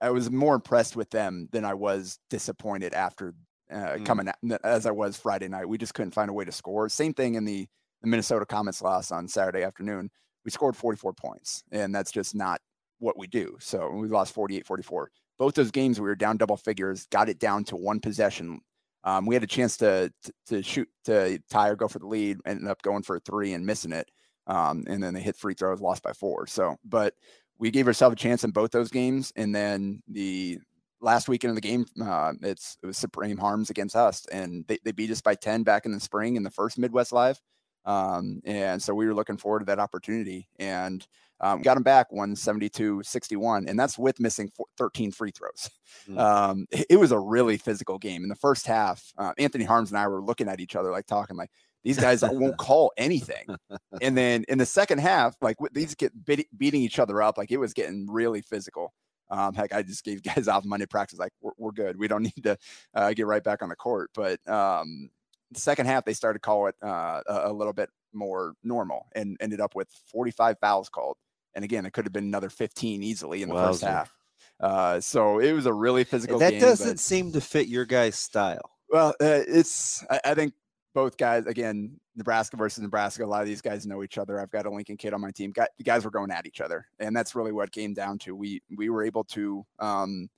I 0.00 0.10
was 0.10 0.32
more 0.32 0.56
impressed 0.56 0.96
with 0.96 1.10
them 1.10 1.48
than 1.52 1.64
I 1.64 1.74
was 1.74 2.18
disappointed 2.28 2.92
after 2.92 3.34
uh, 3.70 3.76
mm. 3.76 4.04
coming 4.04 4.28
as 4.64 4.84
I 4.84 4.90
was 4.90 5.16
Friday 5.16 5.46
night. 5.46 5.68
We 5.68 5.78
just 5.78 5.94
couldn't 5.94 6.10
find 6.10 6.28
a 6.28 6.32
way 6.32 6.44
to 6.44 6.50
score. 6.50 6.88
Same 6.88 7.14
thing 7.14 7.36
in 7.36 7.44
the, 7.44 7.68
the 8.02 8.08
Minnesota 8.08 8.44
Comets 8.46 8.82
loss 8.82 9.12
on 9.12 9.28
Saturday 9.28 9.62
afternoon. 9.62 10.10
We 10.44 10.50
scored 10.50 10.76
44 10.76 11.12
points, 11.12 11.62
and 11.70 11.94
that's 11.94 12.10
just 12.10 12.34
not 12.34 12.60
what 12.98 13.16
we 13.16 13.28
do. 13.28 13.56
So 13.60 13.90
we 13.90 14.08
lost 14.08 14.34
48 14.34 14.66
44. 14.66 15.10
Both 15.38 15.54
those 15.54 15.70
games, 15.70 16.00
we 16.00 16.08
were 16.08 16.16
down 16.16 16.36
double 16.36 16.56
figures, 16.56 17.06
got 17.12 17.28
it 17.28 17.38
down 17.38 17.62
to 17.64 17.76
one 17.76 18.00
possession. 18.00 18.60
Um, 19.04 19.24
we 19.24 19.36
had 19.36 19.44
a 19.44 19.48
chance 19.48 19.76
to, 19.76 20.12
to, 20.24 20.32
to 20.48 20.62
shoot 20.64 20.88
to 21.04 21.38
tie 21.48 21.68
or 21.68 21.76
go 21.76 21.86
for 21.86 22.00
the 22.00 22.08
lead, 22.08 22.38
ended 22.44 22.66
up 22.66 22.82
going 22.82 23.04
for 23.04 23.16
a 23.16 23.20
three 23.20 23.52
and 23.52 23.64
missing 23.64 23.92
it. 23.92 24.10
Um, 24.48 24.84
and 24.88 25.02
then 25.02 25.14
they 25.14 25.20
hit 25.20 25.36
free 25.36 25.54
throws, 25.54 25.80
lost 25.80 26.02
by 26.02 26.12
four. 26.12 26.46
So, 26.46 26.76
but 26.84 27.14
we 27.58 27.70
gave 27.70 27.86
ourselves 27.86 28.14
a 28.14 28.16
chance 28.16 28.44
in 28.44 28.50
both 28.50 28.70
those 28.70 28.90
games. 28.90 29.32
And 29.36 29.54
then 29.54 30.02
the 30.08 30.58
last 31.00 31.28
weekend 31.28 31.50
of 31.50 31.54
the 31.54 31.60
game, 31.60 31.86
uh, 32.02 32.32
it's 32.42 32.78
it 32.82 32.86
was 32.86 32.96
Supreme 32.96 33.36
Harms 33.36 33.70
against 33.70 33.94
us, 33.94 34.26
and 34.32 34.64
they, 34.66 34.78
they 34.84 34.92
beat 34.92 35.10
us 35.10 35.20
by 35.20 35.34
10 35.34 35.62
back 35.62 35.86
in 35.86 35.92
the 35.92 36.00
spring 36.00 36.36
in 36.36 36.42
the 36.42 36.50
first 36.50 36.78
Midwest 36.78 37.12
Live. 37.12 37.40
Um, 37.84 38.40
and 38.44 38.82
so 38.82 38.94
we 38.94 39.06
were 39.06 39.14
looking 39.14 39.38
forward 39.38 39.60
to 39.60 39.64
that 39.66 39.78
opportunity 39.78 40.48
and 40.58 41.06
um, 41.40 41.62
got 41.62 41.74
them 41.74 41.82
back 41.82 42.12
172 42.12 43.02
61. 43.02 43.66
And 43.66 43.78
that's 43.78 43.98
with 43.98 44.20
missing 44.20 44.50
13 44.76 45.12
free 45.12 45.30
throws. 45.30 45.70
Mm. 46.08 46.18
Um, 46.18 46.66
it, 46.70 46.86
it, 46.90 46.96
was 46.96 47.12
a 47.12 47.18
really 47.18 47.56
physical 47.56 47.96
game. 47.96 48.24
In 48.24 48.28
the 48.28 48.34
first 48.34 48.66
half, 48.66 49.12
uh, 49.16 49.32
Anthony 49.38 49.64
Harms 49.64 49.90
and 49.90 49.98
I 49.98 50.08
were 50.08 50.20
looking 50.20 50.48
at 50.48 50.60
each 50.60 50.76
other, 50.76 50.90
like 50.90 51.06
talking, 51.06 51.36
like, 51.36 51.50
these 51.84 51.98
guys 51.98 52.22
won't 52.22 52.56
call 52.58 52.92
anything. 52.96 53.46
And 54.00 54.16
then 54.16 54.44
in 54.48 54.58
the 54.58 54.66
second 54.66 54.98
half, 54.98 55.34
like 55.40 55.56
these 55.72 55.96
get 55.96 56.12
beating 56.24 56.82
each 56.82 57.00
other 57.00 57.20
up, 57.20 57.36
like 57.36 57.50
it 57.50 57.56
was 57.56 57.72
getting 57.72 58.06
really 58.08 58.42
physical. 58.42 58.92
Um, 59.28 59.54
heck, 59.54 59.74
I 59.74 59.82
just 59.82 60.04
gave 60.04 60.22
guys 60.34 60.46
off 60.46 60.64
Monday 60.64 60.86
practice, 60.86 61.18
like 61.18 61.32
we're, 61.40 61.52
we're 61.58 61.72
good. 61.72 61.98
We 61.98 62.06
don't 62.06 62.22
need 62.36 62.44
to 62.44 62.56
uh, 62.94 63.12
get 63.12 63.26
right 63.26 63.42
back 63.42 63.62
on 63.62 63.68
the 63.68 63.76
court. 63.76 64.10
But 64.14 64.46
um, 64.48 65.10
the 65.50 65.60
second 65.60 65.86
half, 65.86 66.04
they 66.04 66.12
started 66.12 66.38
to 66.38 66.46
call 66.46 66.68
it 66.68 66.76
uh, 66.82 67.22
a, 67.26 67.50
a, 67.50 67.52
little 67.52 67.72
bit 67.72 67.90
more 68.12 68.54
normal 68.62 69.06
and 69.14 69.36
ended 69.40 69.60
up 69.60 69.74
with 69.74 69.88
45 70.12 70.58
fouls 70.60 70.88
called. 70.88 71.16
And 71.54 71.64
again, 71.64 71.86
it 71.86 71.92
could 71.92 72.04
have 72.04 72.12
been 72.12 72.24
another 72.24 72.50
15 72.50 73.02
easily 73.02 73.42
in 73.42 73.48
the 73.48 73.54
first 73.54 73.82
half. 73.82 74.14
Uh, 74.60 75.00
so 75.00 75.38
it 75.38 75.52
was 75.52 75.66
a 75.66 75.72
really 75.72 76.04
physical. 76.04 76.38
that 76.38 76.52
game, 76.52 76.60
doesn't 76.60 76.88
but, 76.88 76.98
seem 77.00 77.32
to 77.32 77.40
fit 77.40 77.68
your 77.68 77.84
guys' 77.84 78.16
style. 78.16 78.70
Well, 78.90 79.10
uh, 79.20 79.42
it's 79.46 80.04
I, 80.10 80.20
I, 80.24 80.34
think 80.34 80.54
both 80.94 81.16
guys 81.16 81.46
again 81.46 81.98
nebraska 82.16 82.56
versus 82.56 82.82
nebraska 82.82 83.24
a 83.24 83.26
lot 83.26 83.42
of 83.42 83.48
these 83.48 83.62
guys 83.62 83.86
know 83.86 84.02
each 84.02 84.18
other. 84.18 84.40
I've 84.40 84.50
got 84.50 84.66
a 84.66 84.70
lincoln 84.70 84.96
kid 84.96 85.12
on 85.12 85.20
my 85.20 85.30
team. 85.30 85.52
The 85.54 85.84
guys 85.84 86.04
were 86.04 86.10
going 86.10 86.30
at 86.30 86.46
each 86.46 86.60
other 86.60 86.86
and 86.98 87.16
that's 87.16 87.34
really 87.34 87.52
what 87.52 87.72
came 87.72 87.94
down 87.94 88.18
to. 88.20 88.34
We 88.34 88.62
we 88.76 88.90
were 88.90 89.04
able 89.04 89.24
to 89.24 89.64
um, 89.78 90.28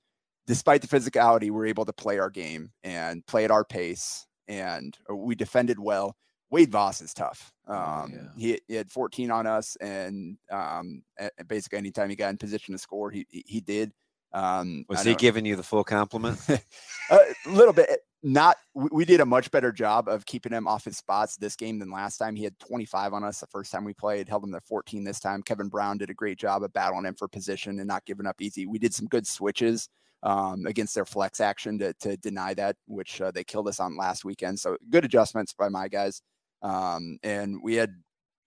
despite 0.47 0.81
the 0.81 0.87
physicality 0.87 1.43
we 1.43 1.51
were 1.51 1.65
able 1.65 1.85
to 1.85 1.93
play 1.93 2.19
our 2.19 2.29
game 2.29 2.71
and 2.83 3.25
play 3.25 3.45
at 3.45 3.51
our 3.51 3.63
pace 3.63 4.27
and 4.47 4.97
uh, 5.09 5.15
we 5.15 5.35
defended 5.35 5.79
well. 5.79 6.15
Wade 6.49 6.71
voss 6.71 6.99
is 6.99 7.13
tough. 7.13 7.53
Oh, 7.65 7.73
um, 7.73 8.11
yeah. 8.13 8.55
he, 8.55 8.59
he, 8.67 8.75
had 8.75 8.91
14 8.91 9.31
on 9.31 9.47
us 9.47 9.77
and 9.79 10.37
um, 10.51 11.01
basically 11.47 11.77
anytime 11.77 12.09
he 12.09 12.17
got 12.17 12.29
in 12.29 12.37
position 12.37 12.73
to 12.73 12.77
score 12.77 13.09
he 13.09 13.25
he, 13.29 13.43
he 13.47 13.61
did. 13.61 13.91
Um, 14.33 14.85
was 14.87 15.03
he 15.03 15.15
giving 15.15 15.45
you 15.45 15.55
the 15.55 15.63
full 15.63 15.83
compliment? 15.83 16.39
a 17.09 17.19
little 17.45 17.73
bit 17.73 18.01
not 18.23 18.57
we 18.75 19.03
did 19.03 19.19
a 19.19 19.25
much 19.25 19.49
better 19.49 19.71
job 19.71 20.07
of 20.07 20.25
keeping 20.25 20.51
him 20.51 20.67
off 20.67 20.85
his 20.85 20.97
spots 20.97 21.37
this 21.37 21.55
game 21.55 21.79
than 21.79 21.91
last 21.91 22.17
time. 22.17 22.35
He 22.35 22.43
had 22.43 22.57
25 22.59 23.13
on 23.13 23.23
us 23.23 23.39
the 23.39 23.47
first 23.47 23.71
time 23.71 23.83
we 23.83 23.93
played, 23.93 24.29
held 24.29 24.43
him 24.43 24.51
to 24.51 24.61
14 24.61 25.03
this 25.03 25.19
time. 25.19 25.41
Kevin 25.41 25.69
Brown 25.69 25.97
did 25.97 26.09
a 26.09 26.13
great 26.13 26.37
job 26.37 26.63
of 26.63 26.71
battling 26.73 27.05
him 27.05 27.15
for 27.15 27.27
position 27.27 27.79
and 27.79 27.87
not 27.87 28.05
giving 28.05 28.27
up 28.27 28.41
easy. 28.41 28.67
We 28.67 28.79
did 28.79 28.93
some 28.93 29.07
good 29.07 29.25
switches 29.25 29.89
um, 30.23 30.65
against 30.67 30.93
their 30.93 31.05
flex 31.05 31.39
action 31.41 31.79
to, 31.79 31.93
to 31.93 32.15
deny 32.17 32.53
that, 32.53 32.75
which 32.87 33.21
uh, 33.21 33.31
they 33.31 33.43
killed 33.43 33.67
us 33.67 33.79
on 33.79 33.97
last 33.97 34.23
weekend. 34.23 34.59
So 34.59 34.77
good 34.89 35.03
adjustments 35.05 35.53
by 35.53 35.69
my 35.69 35.87
guys. 35.87 36.21
Um, 36.61 37.17
and 37.23 37.59
we 37.63 37.75
had 37.75 37.95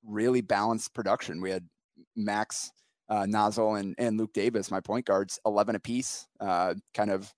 really 0.05 0.41
balanced 0.41 0.95
production. 0.95 1.41
We 1.41 1.51
had 1.51 1.69
Max 2.15 2.71
uh, 3.09 3.27
Nozzle 3.27 3.75
and, 3.75 3.95
and 3.99 4.17
Luke 4.19 4.33
Davis, 4.33 4.71
my 4.71 4.81
point 4.81 5.07
guards, 5.07 5.41
11 5.45 5.75
apiece, 5.75 6.27
uh, 6.41 6.75
kind 6.95 7.11
of 7.11 7.33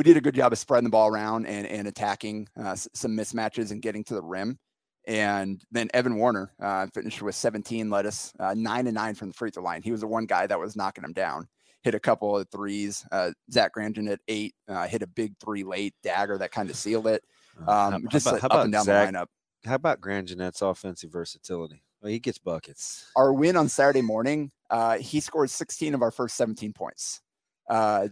we 0.00 0.04
did 0.04 0.16
a 0.16 0.20
good 0.22 0.34
job 0.34 0.50
of 0.50 0.58
spreading 0.58 0.84
the 0.84 0.90
ball 0.90 1.08
around 1.08 1.44
and, 1.44 1.66
and 1.66 1.86
attacking 1.86 2.48
uh, 2.58 2.74
some 2.74 3.14
mismatches 3.14 3.70
and 3.70 3.82
getting 3.82 4.02
to 4.02 4.14
the 4.14 4.22
rim. 4.22 4.58
And 5.06 5.62
then 5.72 5.90
Evan 5.92 6.16
Warner 6.16 6.54
uh, 6.58 6.86
finished 6.94 7.20
with 7.20 7.34
17, 7.34 7.90
led 7.90 8.06
us 8.06 8.32
uh, 8.40 8.54
nine 8.56 8.86
and 8.86 8.94
nine 8.94 9.14
from 9.14 9.28
the 9.28 9.34
free 9.34 9.50
throw 9.50 9.62
line. 9.62 9.82
He 9.82 9.92
was 9.92 10.00
the 10.00 10.06
one 10.06 10.24
guy 10.24 10.46
that 10.46 10.58
was 10.58 10.74
knocking 10.74 11.04
him 11.04 11.12
down. 11.12 11.48
Hit 11.82 11.94
a 11.94 12.00
couple 12.00 12.34
of 12.34 12.48
threes. 12.48 13.04
Uh, 13.12 13.32
Zach 13.52 13.74
Grandin 13.74 14.08
at 14.08 14.20
eight 14.26 14.54
uh, 14.68 14.86
hit 14.86 15.02
a 15.02 15.06
big 15.06 15.34
three 15.38 15.64
late 15.64 15.92
dagger 16.02 16.38
that 16.38 16.50
kind 16.50 16.70
of 16.70 16.76
sealed 16.76 17.06
it. 17.06 17.22
Um, 17.58 17.66
how, 17.66 17.98
just 18.08 18.26
how 18.26 18.36
about, 18.36 18.52
up 18.52 18.64
and 18.64 18.72
down 18.72 18.84
Zach, 18.84 19.12
the 19.12 19.18
lineup. 19.18 19.26
How 19.66 19.74
about 19.74 20.00
Grandinet's 20.00 20.62
offensive 20.62 21.12
versatility? 21.12 21.82
Well, 22.00 22.10
he 22.10 22.20
gets 22.20 22.38
buckets. 22.38 23.04
Our 23.16 23.34
win 23.34 23.54
on 23.54 23.68
Saturday 23.68 24.00
morning, 24.00 24.50
uh, 24.70 24.96
he 24.96 25.20
scored 25.20 25.50
16 25.50 25.92
of 25.92 26.00
our 26.00 26.10
first 26.10 26.36
17 26.36 26.72
points. 26.72 27.20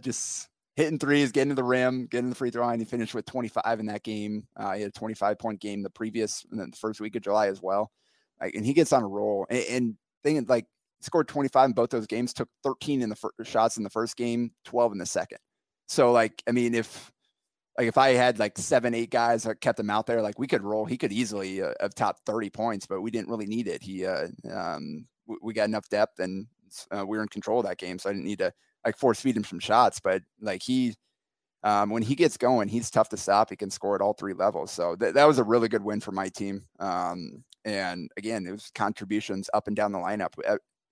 just 0.01 0.49
hitting 0.79 0.97
threes, 0.97 1.33
getting 1.33 1.49
to 1.49 1.55
the 1.55 1.63
rim, 1.63 2.07
getting 2.09 2.29
the 2.29 2.35
free 2.35 2.49
throw 2.49 2.65
line. 2.65 2.79
He 2.79 2.85
finished 2.85 3.13
with 3.13 3.25
25 3.25 3.81
in 3.81 3.85
that 3.87 4.01
game. 4.01 4.47
Uh, 4.55 4.73
he 4.75 4.81
had 4.81 4.89
a 4.89 4.93
25 4.93 5.37
point 5.37 5.59
game 5.59 5.83
the 5.83 5.89
previous, 5.89 6.45
and 6.49 6.59
then 6.59 6.71
the 6.71 6.77
first 6.77 7.01
week 7.01 7.17
of 7.17 7.21
July 7.21 7.47
as 7.47 7.61
well. 7.61 7.91
Like, 8.39 8.55
and 8.55 8.65
he 8.65 8.73
gets 8.73 8.93
on 8.93 9.03
a 9.03 9.07
roll. 9.07 9.45
And, 9.49 9.63
and 9.69 9.95
thing 10.23 10.45
like 10.47 10.65
scored 11.01 11.27
25 11.27 11.65
in 11.65 11.73
both 11.73 11.89
those 11.89 12.07
games, 12.07 12.33
took 12.33 12.47
13 12.63 13.01
in 13.01 13.09
the 13.09 13.17
first 13.17 13.35
shots 13.43 13.75
in 13.75 13.83
the 13.83 13.89
first 13.89 14.15
game, 14.15 14.51
12 14.63 14.93
in 14.93 14.97
the 14.99 15.05
second. 15.05 15.39
So 15.87 16.13
like, 16.13 16.41
I 16.47 16.53
mean, 16.53 16.73
if 16.73 17.11
like 17.77 17.87
if 17.89 17.97
I 17.97 18.11
had 18.11 18.39
like 18.39 18.57
seven, 18.57 18.93
eight 18.93 19.09
guys 19.09 19.43
that 19.43 19.59
kept 19.59 19.81
him 19.81 19.89
out 19.89 20.05
there, 20.05 20.21
like 20.21 20.39
we 20.39 20.47
could 20.47 20.63
roll. 20.63 20.85
He 20.85 20.97
could 20.97 21.11
easily 21.11 21.61
uh, 21.61 21.73
have 21.81 21.93
top 21.93 22.19
30 22.25 22.51
points, 22.51 22.85
but 22.87 23.01
we 23.01 23.11
didn't 23.11 23.29
really 23.29 23.47
need 23.47 23.67
it. 23.67 23.83
He, 23.83 24.05
uh, 24.05 24.27
um, 24.49 25.07
we, 25.27 25.35
we 25.41 25.53
got 25.53 25.67
enough 25.67 25.89
depth 25.89 26.19
and 26.19 26.47
uh, 26.89 27.05
we 27.05 27.17
were 27.17 27.23
in 27.23 27.29
control 27.29 27.59
of 27.59 27.65
that 27.65 27.77
game. 27.77 27.99
So 27.99 28.09
I 28.09 28.13
didn't 28.13 28.25
need 28.25 28.39
to 28.39 28.53
like 28.89 28.97
force 28.97 29.21
feed 29.21 29.37
him 29.37 29.43
some 29.43 29.59
shots, 29.59 29.99
but 29.99 30.23
like 30.41 30.63
he, 30.63 30.95
um, 31.63 31.89
when 31.89 32.01
he 32.01 32.15
gets 32.15 32.37
going, 32.37 32.67
he's 32.67 32.89
tough 32.89 33.09
to 33.09 33.17
stop. 33.17 33.49
He 33.49 33.55
can 33.55 33.69
score 33.69 33.95
at 33.95 34.01
all 34.01 34.13
three 34.13 34.33
levels. 34.33 34.71
So 34.71 34.95
th- 34.95 35.13
that 35.13 35.27
was 35.27 35.37
a 35.37 35.43
really 35.43 35.67
good 35.67 35.83
win 35.83 35.99
for 35.99 36.11
my 36.11 36.29
team. 36.29 36.63
Um, 36.79 37.43
and 37.65 38.09
again, 38.17 38.47
it 38.47 38.51
was 38.51 38.71
contributions 38.73 39.49
up 39.53 39.67
and 39.67 39.75
down 39.75 39.91
the 39.91 39.99
lineup. 39.99 40.33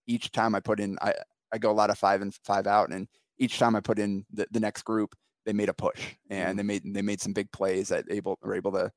Each 0.06 0.32
time 0.32 0.54
I 0.54 0.60
put 0.60 0.80
in, 0.80 0.98
I, 1.02 1.14
I 1.52 1.58
go 1.58 1.72
a 1.72 1.74
lot 1.74 1.90
of 1.90 1.98
five 1.98 2.22
and 2.22 2.34
five 2.44 2.68
out, 2.68 2.92
and 2.92 3.08
each 3.40 3.58
time 3.58 3.76
I 3.76 3.80
put 3.80 4.00
in 4.00 4.26
the, 4.32 4.48
the 4.52 4.60
next 4.60 4.84
group, 4.84 5.16
they 5.46 5.54
made 5.54 5.70
a 5.70 5.74
push 5.74 6.16
and 6.30 6.50
mm-hmm. 6.50 6.58
they 6.58 6.64
made 6.64 6.94
they 6.94 7.02
made 7.02 7.22
some 7.22 7.34
big 7.34 7.50
plays 7.54 7.88
that 7.88 8.04
able 8.10 8.38
were 8.44 8.54
able 8.54 8.74
to 8.74 8.92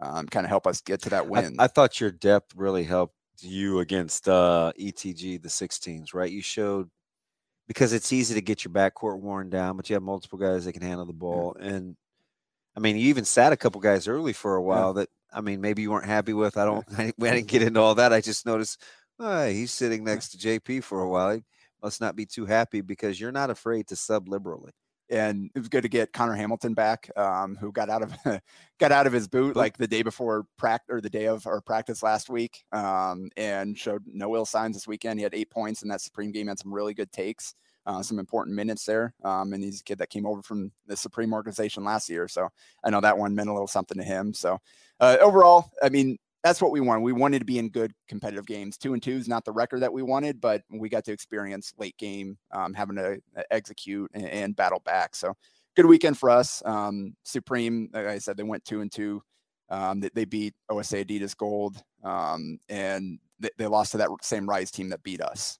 um, 0.00 0.26
kind 0.26 0.44
of 0.44 0.50
help 0.50 0.66
us 0.66 0.80
get 0.82 1.00
to 1.02 1.10
that 1.10 1.28
win. 1.28 1.56
I, 1.58 1.64
I, 1.64 1.66
thought 1.66 2.00
your 2.00 2.10
depth 2.10 2.52
really 2.54 2.84
helped 2.84 3.14
you 3.40 3.80
against 3.80 4.28
uh, 4.28 4.72
ETG 4.78 5.40
the 5.40 5.48
16s, 5.48 6.12
right? 6.14 6.30
You 6.30 6.42
showed 6.42 6.90
because 7.66 7.92
it's 7.92 8.12
easy 8.12 8.34
to 8.34 8.42
get 8.42 8.64
your 8.64 8.72
backcourt 8.72 9.20
worn 9.20 9.50
down, 9.50 9.76
but 9.76 9.88
you 9.88 9.94
have 9.94 10.02
multiple 10.02 10.38
guys 10.38 10.64
that 10.64 10.72
can 10.72 10.82
handle 10.82 11.06
the 11.06 11.12
ball. 11.12 11.56
Yeah. 11.58 11.66
And 11.68 11.96
I 12.76 12.80
mean, 12.80 12.96
you 12.96 13.08
even 13.08 13.24
sat 13.24 13.52
a 13.52 13.56
couple 13.56 13.80
guys 13.80 14.08
early 14.08 14.32
for 14.32 14.56
a 14.56 14.62
while 14.62 14.88
yeah. 14.88 15.02
that 15.02 15.08
I 15.32 15.40
mean, 15.40 15.60
maybe 15.60 15.82
you 15.82 15.90
weren't 15.90 16.06
happy 16.06 16.32
with. 16.32 16.56
I 16.56 16.64
don't. 16.64 16.86
I, 16.98 17.12
I 17.20 17.30
didn't 17.34 17.48
get 17.48 17.62
into 17.62 17.80
all 17.80 17.96
that. 17.96 18.12
I 18.12 18.20
just 18.20 18.46
noticed 18.46 18.80
oh, 19.18 19.48
he's 19.48 19.72
sitting 19.72 20.04
next 20.04 20.30
to 20.30 20.38
JP 20.38 20.84
for 20.84 21.00
a 21.00 21.08
while. 21.08 21.34
He 21.34 21.42
must 21.82 22.00
not 22.00 22.16
be 22.16 22.26
too 22.26 22.46
happy 22.46 22.80
because 22.80 23.20
you're 23.20 23.32
not 23.32 23.50
afraid 23.50 23.88
to 23.88 23.96
sub 23.96 24.28
liberally. 24.28 24.72
And 25.10 25.50
it 25.54 25.58
was 25.58 25.68
good 25.68 25.82
to 25.82 25.88
get 25.88 26.12
Connor 26.12 26.34
Hamilton 26.34 26.74
back, 26.74 27.10
um, 27.16 27.56
who 27.56 27.70
got 27.72 27.90
out 27.90 28.02
of 28.02 28.14
got 28.78 28.92
out 28.92 29.06
of 29.06 29.12
his 29.12 29.28
boot 29.28 29.54
like 29.54 29.76
the 29.76 29.86
day 29.86 30.02
before 30.02 30.46
practice 30.56 30.94
or 30.94 31.00
the 31.00 31.10
day 31.10 31.26
of 31.26 31.46
our 31.46 31.60
practice 31.60 32.02
last 32.02 32.30
week, 32.30 32.64
um, 32.72 33.30
and 33.36 33.78
showed 33.78 34.02
no 34.06 34.34
ill 34.34 34.46
signs 34.46 34.76
this 34.76 34.86
weekend. 34.86 35.18
He 35.18 35.24
had 35.24 35.34
eight 35.34 35.50
points 35.50 35.82
in 35.82 35.88
that 35.88 36.00
Supreme 36.00 36.32
game, 36.32 36.48
had 36.48 36.58
some 36.58 36.72
really 36.72 36.94
good 36.94 37.12
takes 37.12 37.54
uh, 37.86 38.02
some 38.02 38.18
important 38.18 38.56
minutes 38.56 38.84
there. 38.84 39.14
Um, 39.22 39.52
and 39.52 39.62
he's 39.62 39.80
a 39.80 39.84
kid 39.84 39.98
that 39.98 40.10
came 40.10 40.26
over 40.26 40.42
from 40.42 40.72
the 40.86 40.96
Supreme 40.96 41.32
organization 41.32 41.84
last 41.84 42.08
year. 42.08 42.28
So 42.28 42.48
I 42.82 42.90
know 42.90 43.00
that 43.00 43.18
one 43.18 43.34
meant 43.34 43.48
a 43.48 43.52
little 43.52 43.68
something 43.68 43.98
to 43.98 44.04
him. 44.04 44.32
So 44.32 44.58
uh, 45.00 45.18
overall, 45.20 45.70
I 45.82 45.88
mean, 45.88 46.18
that's 46.44 46.60
what 46.60 46.70
we 46.70 46.80
wanted. 46.80 47.00
We 47.00 47.14
wanted 47.14 47.38
to 47.38 47.46
be 47.46 47.58
in 47.58 47.70
good 47.70 47.94
competitive 48.06 48.44
games. 48.44 48.76
Two 48.76 48.92
and 48.92 49.02
two 49.02 49.12
is 49.12 49.26
not 49.26 49.46
the 49.46 49.52
record 49.52 49.80
that 49.80 49.92
we 49.92 50.02
wanted, 50.02 50.42
but 50.42 50.62
we 50.70 50.90
got 50.90 51.02
to 51.06 51.12
experience 51.12 51.72
late 51.78 51.96
game, 51.96 52.36
um, 52.52 52.74
having 52.74 52.96
to 52.96 53.18
uh, 53.36 53.42
execute 53.50 54.10
and, 54.12 54.26
and, 54.26 54.54
battle 54.54 54.80
back. 54.80 55.16
So 55.16 55.34
good 55.74 55.86
weekend 55.86 56.18
for 56.18 56.28
us. 56.28 56.62
Um, 56.66 57.16
Supreme, 57.24 57.88
like 57.94 58.06
I 58.06 58.18
said, 58.18 58.36
they 58.36 58.42
went 58.42 58.62
two 58.66 58.82
and 58.82 58.92
two. 58.92 59.22
Um, 59.70 60.00
they, 60.00 60.10
they, 60.14 60.26
beat 60.26 60.54
OSA 60.68 61.06
Adidas 61.06 61.34
Gold, 61.34 61.82
um, 62.04 62.58
and 62.68 63.18
they, 63.40 63.48
they, 63.56 63.66
lost 63.66 63.92
to 63.92 63.98
that 63.98 64.10
same 64.20 64.46
Rise 64.46 64.70
team 64.70 64.90
that 64.90 65.02
beat 65.02 65.22
us. 65.22 65.58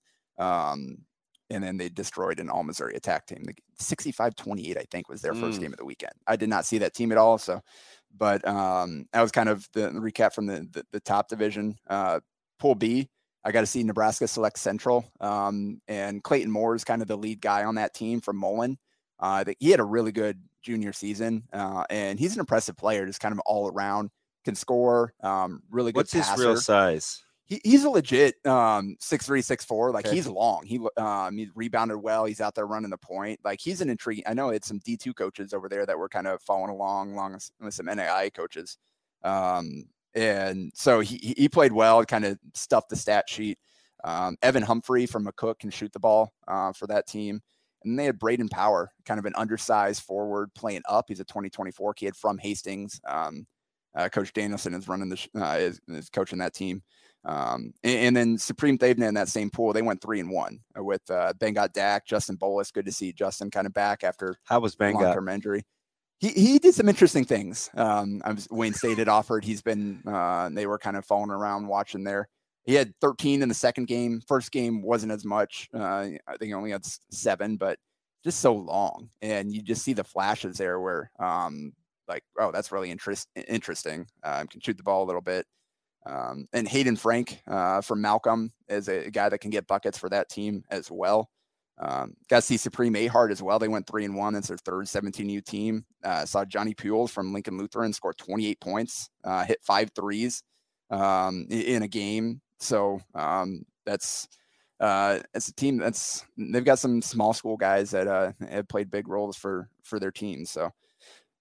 And 1.55 1.63
then 1.63 1.77
they 1.77 1.89
destroyed 1.89 2.41
an 2.41 2.51
all 2.51 2.65
Missouri 2.65 2.95
attack 2.97 3.27
team. 3.27 3.45
The 3.45 3.55
65 3.79 4.35
28, 4.35 4.77
I 4.77 4.85
think, 4.91 5.09
was 5.09 5.23
their 5.23 5.33
mm. 5.33 5.41
first 5.41 5.61
game 5.61 5.73
of 5.73 5.79
the 5.79 5.85
weekend. 5.85 6.13
I 6.27 6.37
did 6.37 6.49
not 6.49 6.67
see 6.67 6.79
that 6.79 6.95
team 6.95 7.13
at 7.13 7.19
all. 7.19 7.39
So, 7.39 7.61
but 8.17 8.47
um, 8.47 9.07
that 9.13 9.23
was 9.23 9.31
kind 9.33 9.49
of 9.49 9.69
the 9.73 9.91
recap 9.91 10.35
from 10.35 10.47
the, 10.47 10.67
the, 10.73 10.85
the 10.93 11.01
top 11.01 11.29
division. 11.29 11.77
Uh, 11.89 12.21
pool 12.59 12.75
B, 12.75 13.09
I 13.45 13.53
got 13.53 13.61
to 13.61 13.67
see 13.67 13.83
Nebraska 13.83 14.27
select 14.27 14.59
Central. 14.59 15.05
Um, 15.21 15.81
and 15.87 16.23
Clayton 16.23 16.51
Moore 16.51 16.75
is 16.75 16.85
kind 16.85 17.03
of 17.03 17.09
the 17.09 17.17
lead 17.17 17.41
guy 17.41 17.65
on 17.65 17.75
that 17.77 17.95
team 17.95 18.21
from 18.21 18.37
Mullen. 18.37 18.79
Uh, 19.21 19.45
he 19.61 19.71
had 19.71 19.81
a 19.81 19.85
really 19.85 20.13
good 20.13 20.41
junior 20.63 20.93
season, 20.93 21.45
uh, 21.53 21.85
and 21.91 22.19
he's 22.19 22.35
an 22.35 22.41
impressive 22.41 22.77
player, 22.77 23.07
just 23.07 23.21
kind 23.21 23.33
of 23.33 23.39
all 23.47 23.71
around, 23.71 24.11
can 24.45 24.55
score, 24.55 25.15
um, 25.23 25.63
really 25.71 25.93
good. 25.93 26.01
What's 26.01 26.13
passer. 26.13 26.33
his 26.33 26.41
real 26.41 26.57
size? 26.57 27.24
He, 27.47 27.61
he's 27.63 27.85
a 27.85 27.91
legit 27.91 28.35
um 28.47 28.97
six 29.01 29.27
three 29.27 29.43
six 29.43 29.65
four 29.65 29.91
like 29.91 30.07
okay. 30.07 30.15
he's 30.15 30.27
long. 30.27 30.65
He 30.65 30.81
um 30.97 31.37
he 31.37 31.49
rebounded 31.55 31.99
well. 31.99 32.25
He's 32.25 32.41
out 32.41 32.55
there 32.55 32.67
running 32.67 32.91
the 32.91 32.99
point. 32.99 33.41
Like 33.45 33.61
he's 33.61 33.81
an 33.81 33.91
intriguing 33.91 34.25
i 34.27 34.35
know 34.35 34.51
it's 34.51 34.69
some 34.69 34.81
d2 34.81 35.15
coaches 35.15 35.53
over 35.53 35.69
there 35.69 35.87
that 35.87 35.99
were 35.99 36.09
kind 36.09 36.27
of 36.27 36.41
following 36.43 36.71
along 36.71 37.13
along 37.13 37.39
with 37.61 37.75
some 37.75 37.87
nai 37.87 38.31
coaches. 38.31 38.79
Um 39.23 39.85
and 40.15 40.73
so 40.75 41.01
he 41.01 41.35
he 41.37 41.49
played 41.49 41.73
well 41.73 42.05
kind 42.05 42.25
of 42.25 42.39
stuffed 42.55 42.89
the 42.89 42.97
stat 42.97 43.29
sheet. 43.29 43.59
Um, 44.05 44.37
evan 44.43 44.63
humphrey 44.63 45.07
from 45.07 45.27
mccook 45.27 45.59
can 45.59 45.71
shoot 45.71 45.93
the 45.93 45.99
ball 45.99 46.33
uh, 46.47 46.73
for 46.73 46.87
that 46.89 47.07
team. 47.07 47.41
And 47.85 47.99
they 47.99 48.05
had 48.05 48.19
braden 48.19 48.49
power 48.49 48.91
kind 49.05 49.19
of 49.19 49.27
an 49.27 49.35
undersized 49.37 50.03
forward 50.03 50.55
playing 50.55 50.83
up. 50.89 51.07
He's 51.09 51.21
a 51.21 51.25
2024 51.25 51.95
kid 51.95 52.17
from 52.17 52.39
hastings. 52.39 52.99
Um, 53.07 53.47
uh, 53.97 54.09
coach 54.09 54.33
danielson 54.33 54.75
is 54.75 54.89
running 54.89 55.09
the 55.09 55.29
uh, 55.37 55.57
is, 55.57 55.81
is 55.89 56.11
coaching 56.11 56.39
that 56.39 56.55
team 56.55 56.83
um, 57.27 57.73
and, 57.83 57.99
and, 57.99 58.17
then 58.17 58.39
Supreme 58.39 58.77
Thayvna 58.77 59.09
in 59.09 59.15
that 59.15 59.29
same 59.29 59.49
pool, 59.49 59.73
they 59.73 59.83
went 59.83 60.03
three 60.03 60.21
and 60.21 60.31
one 60.31 60.61
with 60.77 61.11
uh, 61.11 61.33
Bengot 61.39 61.73
Dak, 61.73 62.07
Justin 62.07 62.37
Bolus. 62.37 62.71
Good 62.71 62.85
to 62.85 62.93
see 62.93 63.13
Justin 63.13 63.51
kind 63.51 63.67
of 63.67 63.73
back 63.73 64.05
after 64.05 64.37
how 64.45 64.61
was 64.61 64.77
Bengot 64.77 65.01
long-term 65.01 65.29
injury. 65.31 65.65
He, 66.19 66.29
he 66.29 66.59
did 66.59 66.75
some 66.75 66.89
interesting 66.89 67.25
things. 67.25 67.71
Um, 67.75 68.21
I 68.25 68.33
was, 68.33 68.47
Wayne 68.51 68.75
State 68.75 68.99
had 68.99 69.09
offered. 69.09 69.45
He's 69.45 69.63
been 69.63 70.03
uh, 70.07 70.51
they 70.53 70.67
were 70.67 70.79
kind 70.79 70.97
of 70.97 71.07
following 71.07 71.31
around 71.31 71.67
watching 71.67 72.05
there. 72.05 72.29
He 72.65 72.75
had 72.75 72.95
13 73.01 73.43
in 73.43 73.49
the 73.49 73.55
second 73.55 73.87
game. 73.87 74.21
First 74.27 74.53
game 74.53 74.83
wasn't 74.83 75.13
as 75.13 75.25
much. 75.25 75.69
Uh, 75.75 76.09
I 76.27 76.37
think 76.39 76.49
he 76.49 76.55
only 76.55 76.71
had 76.71 76.85
seven, 77.11 77.57
but 77.57 77.79
just 78.23 78.41
so 78.41 78.55
long. 78.55 79.11
And 79.21 79.53
you 79.53 79.61
just 79.63 79.83
see 79.83 79.93
the 79.93 80.05
flashes 80.05 80.57
there 80.57 80.81
where, 80.81 81.11
um, 81.19 81.73
like, 82.09 82.23
oh, 82.39 82.51
that's 82.53 82.73
really 82.73 82.91
interest, 82.91 83.29
interesting. 83.49 84.07
Uh, 84.23 84.45
can 84.45 84.61
shoot 84.61 84.77
the 84.77 84.83
ball 84.83 85.05
a 85.05 85.07
little 85.07 85.23
bit. 85.23 85.47
Um, 86.07 86.47
and 86.53 86.69
Hayden 86.69 86.97
Frank 86.97 87.41
uh, 87.47 87.81
from 87.81 88.01
Malcolm 88.01 88.53
is 88.69 88.89
a 88.89 89.11
guy 89.11 89.29
that 89.29 89.39
can 89.39 89.51
get 89.51 89.67
buckets 89.67 89.97
for 89.97 90.09
that 90.11 90.29
team 90.29 90.65
as 90.71 90.91
well. 90.91 91.31
Um, 91.79 92.15
got 92.29 92.37
to 92.37 92.43
see 92.43 92.57
Supreme 92.57 92.95
Ahart 92.95 93.31
as 93.31 93.43
well. 93.43 93.59
They 93.59 93.69
went 93.69 93.87
three 93.87 94.05
and 94.05 94.15
one. 94.15 94.35
That's 94.35 94.49
their 94.49 94.59
third 94.59 94.87
17U 94.87 95.45
team. 95.45 95.85
Uh, 96.05 96.25
saw 96.25 96.45
Johnny 96.45 96.75
Pules 96.75 97.11
from 97.11 97.33
Lincoln 97.33 97.59
Lutheran 97.59 97.93
score 97.93 98.13
28 98.13 98.61
points, 98.61 99.09
uh, 99.25 99.45
hit 99.45 99.59
five 99.63 99.91
threes 99.97 100.43
um, 100.91 101.47
in 101.51 101.83
a 101.83 101.89
game. 101.89 102.41
So 102.61 103.01
um, 103.15 103.63
that's 103.85 104.29
uh, 104.81 105.21
it's 105.35 105.49
a 105.49 105.55
team 105.55 105.79
that's 105.79 106.25
they've 106.37 106.65
got 106.65 106.79
some 106.79 107.03
small 107.03 107.33
school 107.33 107.57
guys 107.57 107.91
that 107.91 108.07
uh, 108.07 108.33
have 108.49 108.69
played 108.69 108.91
big 108.91 109.09
roles 109.09 109.37
for 109.37 109.69
for 109.83 109.99
their 109.99 110.13
teams. 110.13 110.51
So 110.51 110.71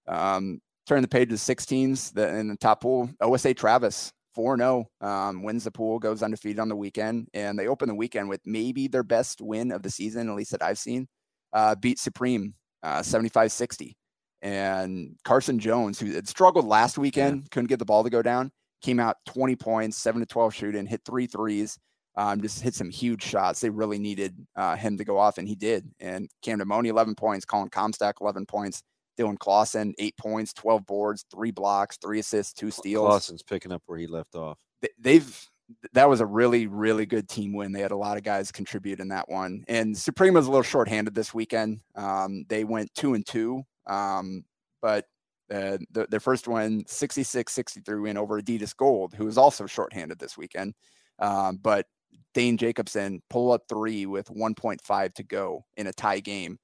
um, 0.06 0.60
turn 0.86 1.02
the 1.02 1.08
page 1.08 1.30
to 1.30 1.34
16s 1.34 2.12
the, 2.12 2.28
in 2.36 2.48
the 2.48 2.56
top 2.56 2.80
pool. 2.80 3.10
OSA 3.20 3.54
Travis 3.54 4.12
4 4.34 4.56
0, 4.56 4.86
um, 5.00 5.42
wins 5.42 5.64
the 5.64 5.70
pool, 5.70 5.98
goes 5.98 6.22
undefeated 6.22 6.58
on 6.58 6.68
the 6.68 6.76
weekend. 6.76 7.28
And 7.34 7.58
they 7.58 7.68
open 7.68 7.88
the 7.88 7.94
weekend 7.94 8.28
with 8.28 8.40
maybe 8.44 8.88
their 8.88 9.02
best 9.02 9.40
win 9.40 9.72
of 9.72 9.82
the 9.82 9.90
season, 9.90 10.28
at 10.28 10.34
least 10.34 10.52
that 10.52 10.62
I've 10.62 10.78
seen. 10.78 11.06
Uh, 11.52 11.74
beat 11.76 11.98
Supreme 11.98 12.54
uh, 12.82 13.02
75 13.02 13.46
uh, 13.46 13.48
60. 13.48 13.96
And 14.42 15.16
Carson 15.24 15.58
Jones, 15.58 15.98
who 15.98 16.12
had 16.12 16.28
struggled 16.28 16.66
last 16.66 16.98
weekend, 16.98 17.42
yeah. 17.42 17.48
couldn't 17.50 17.68
get 17.68 17.78
the 17.78 17.84
ball 17.86 18.04
to 18.04 18.10
go 18.10 18.20
down, 18.20 18.50
came 18.82 19.00
out 19.00 19.16
20 19.26 19.56
points, 19.56 19.96
7 19.96 20.20
to 20.20 20.26
12 20.26 20.54
shooting, 20.54 20.86
hit 20.86 21.00
three 21.06 21.26
threes, 21.26 21.78
um, 22.16 22.42
just 22.42 22.60
hit 22.60 22.74
some 22.74 22.90
huge 22.90 23.22
shots. 23.22 23.60
They 23.60 23.70
really 23.70 23.98
needed 23.98 24.36
uh, 24.54 24.76
him 24.76 24.98
to 24.98 25.04
go 25.04 25.18
off, 25.18 25.38
and 25.38 25.48
he 25.48 25.54
did. 25.54 25.90
And 25.98 26.28
Cam 26.42 26.60
Demoni, 26.60 26.88
11 26.88 27.14
points, 27.14 27.46
Colin 27.46 27.70
Comstock, 27.70 28.16
11 28.20 28.44
points. 28.46 28.82
Dylan 29.18 29.38
Clausen, 29.38 29.94
eight 29.98 30.16
points, 30.16 30.52
12 30.52 30.86
boards, 30.86 31.24
three 31.30 31.50
blocks, 31.50 31.96
three 31.96 32.18
assists, 32.18 32.52
two 32.52 32.70
steals. 32.70 33.06
Clausen's 33.08 33.42
picking 33.42 33.72
up 33.72 33.82
where 33.86 33.98
he 33.98 34.06
left 34.06 34.34
off. 34.34 34.58
They've 34.98 35.48
that 35.92 36.08
was 36.08 36.20
a 36.20 36.26
really, 36.26 36.66
really 36.66 37.06
good 37.06 37.28
team 37.28 37.54
win. 37.54 37.72
They 37.72 37.80
had 37.80 37.90
a 37.90 37.96
lot 37.96 38.16
of 38.16 38.22
guys 38.22 38.52
contribute 38.52 39.00
in 39.00 39.08
that 39.08 39.28
one. 39.28 39.64
And 39.66 39.96
Supreme 39.96 40.34
was 40.34 40.46
a 40.46 40.50
little 40.50 40.62
shorthanded 40.62 41.14
this 41.14 41.32
weekend. 41.32 41.80
Um, 41.94 42.44
they 42.48 42.64
went 42.64 42.94
two 42.94 43.14
and 43.14 43.26
two, 43.26 43.62
um, 43.86 44.44
but 44.82 45.06
uh, 45.52 45.78
the, 45.90 46.06
their 46.10 46.20
first 46.20 46.48
one, 46.48 46.84
66 46.86 47.52
63 47.52 48.00
win 48.00 48.18
over 48.18 48.40
Adidas 48.40 48.76
Gold, 48.76 49.14
who 49.14 49.24
was 49.24 49.38
also 49.38 49.66
shorthanded 49.66 50.18
this 50.18 50.36
weekend. 50.36 50.74
Um, 51.18 51.58
but 51.62 51.86
Dane 52.34 52.56
Jacobson 52.56 53.22
pull 53.30 53.52
up 53.52 53.62
three 53.68 54.06
with 54.06 54.28
1.5 54.28 55.14
to 55.14 55.22
go 55.22 55.64
in 55.76 55.86
a 55.86 55.92
tie 55.92 56.20
game 56.20 56.58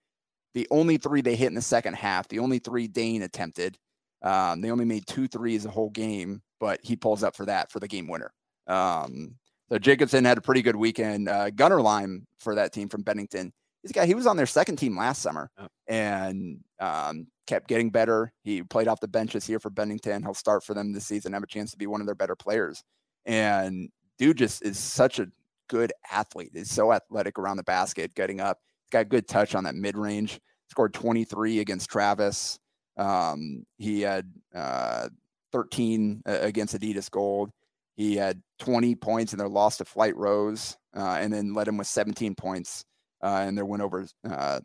the 0.54 0.66
only 0.70 0.96
three 0.96 1.20
they 1.20 1.36
hit 1.36 1.48
in 1.48 1.54
the 1.54 1.62
second 1.62 1.94
half, 1.94 2.28
the 2.28 2.38
only 2.38 2.58
three 2.58 2.88
Dane 2.88 3.22
attempted. 3.22 3.78
Um, 4.22 4.60
they 4.60 4.70
only 4.70 4.84
made 4.84 5.06
two 5.06 5.28
threes 5.28 5.62
the 5.62 5.70
whole 5.70 5.90
game, 5.90 6.42
but 6.58 6.80
he 6.82 6.96
pulls 6.96 7.22
up 7.22 7.36
for 7.36 7.46
that 7.46 7.70
for 7.70 7.80
the 7.80 7.88
game 7.88 8.08
winner. 8.08 8.32
Um, 8.66 9.36
so 9.70 9.78
Jacobson 9.78 10.24
had 10.24 10.38
a 10.38 10.42
pretty 10.42 10.62
good 10.62 10.76
weekend. 10.76 11.28
Uh, 11.28 11.50
Gunner 11.50 11.80
Lime 11.80 12.26
for 12.38 12.56
that 12.56 12.72
team 12.72 12.88
from 12.88 13.02
Bennington. 13.02 13.52
He's 13.82 13.92
a 13.92 13.94
guy. 13.94 14.06
He 14.06 14.14
was 14.14 14.26
on 14.26 14.36
their 14.36 14.46
second 14.46 14.76
team 14.76 14.96
last 14.96 15.22
summer 15.22 15.50
oh. 15.58 15.68
and 15.88 16.58
um, 16.80 17.28
kept 17.46 17.68
getting 17.68 17.90
better. 17.90 18.32
He 18.42 18.62
played 18.62 18.88
off 18.88 19.00
the 19.00 19.08
bench 19.08 19.32
this 19.32 19.48
year 19.48 19.58
for 19.58 19.70
Bennington. 19.70 20.22
He'll 20.22 20.34
start 20.34 20.64
for 20.64 20.74
them 20.74 20.92
this 20.92 21.06
season. 21.06 21.32
Have 21.32 21.42
a 21.42 21.46
chance 21.46 21.70
to 21.70 21.78
be 21.78 21.86
one 21.86 22.00
of 22.00 22.06
their 22.06 22.14
better 22.14 22.36
players. 22.36 22.82
And 23.24 23.90
dude 24.18 24.38
just 24.38 24.62
is 24.62 24.78
such 24.78 25.18
a 25.18 25.28
good 25.68 25.92
athlete. 26.10 26.50
He's 26.52 26.70
so 26.70 26.92
athletic 26.92 27.38
around 27.38 27.56
the 27.56 27.62
basket, 27.62 28.14
getting 28.14 28.40
up 28.40 28.58
got 28.90 29.09
good 29.09 29.29
touch 29.29 29.55
on 29.55 29.64
that 29.64 29.74
mid 29.74 29.96
range. 29.96 30.40
Scored 30.70 30.94
23 30.94 31.61
against 31.61 31.90
Travis. 31.90 32.59
Um, 32.96 33.64
he 33.79 34.03
had 34.03 34.31
uh, 34.55 35.09
13 35.53 36.22
against 36.26 36.79
Adidas 36.79 37.11
Gold. 37.11 37.50
He 37.96 38.16
had 38.16 38.40
20 38.61 38.94
points 38.94 39.33
in 39.33 39.38
their 39.38 39.48
loss 39.48 39.76
to 39.79 39.85
Flight 39.85 40.16
Rose, 40.16 40.76
uh, 40.96 41.18
and 41.20 41.33
then 41.33 41.55
led 41.55 41.68
him 41.68 41.76
with 41.76 41.87
17 41.87 42.35
points 42.35 42.85
uh, 43.22 43.44
in 43.46 43.55
their 43.55 43.66
win 43.66 43.81
over 43.81 44.07
uh, 44.29 44.61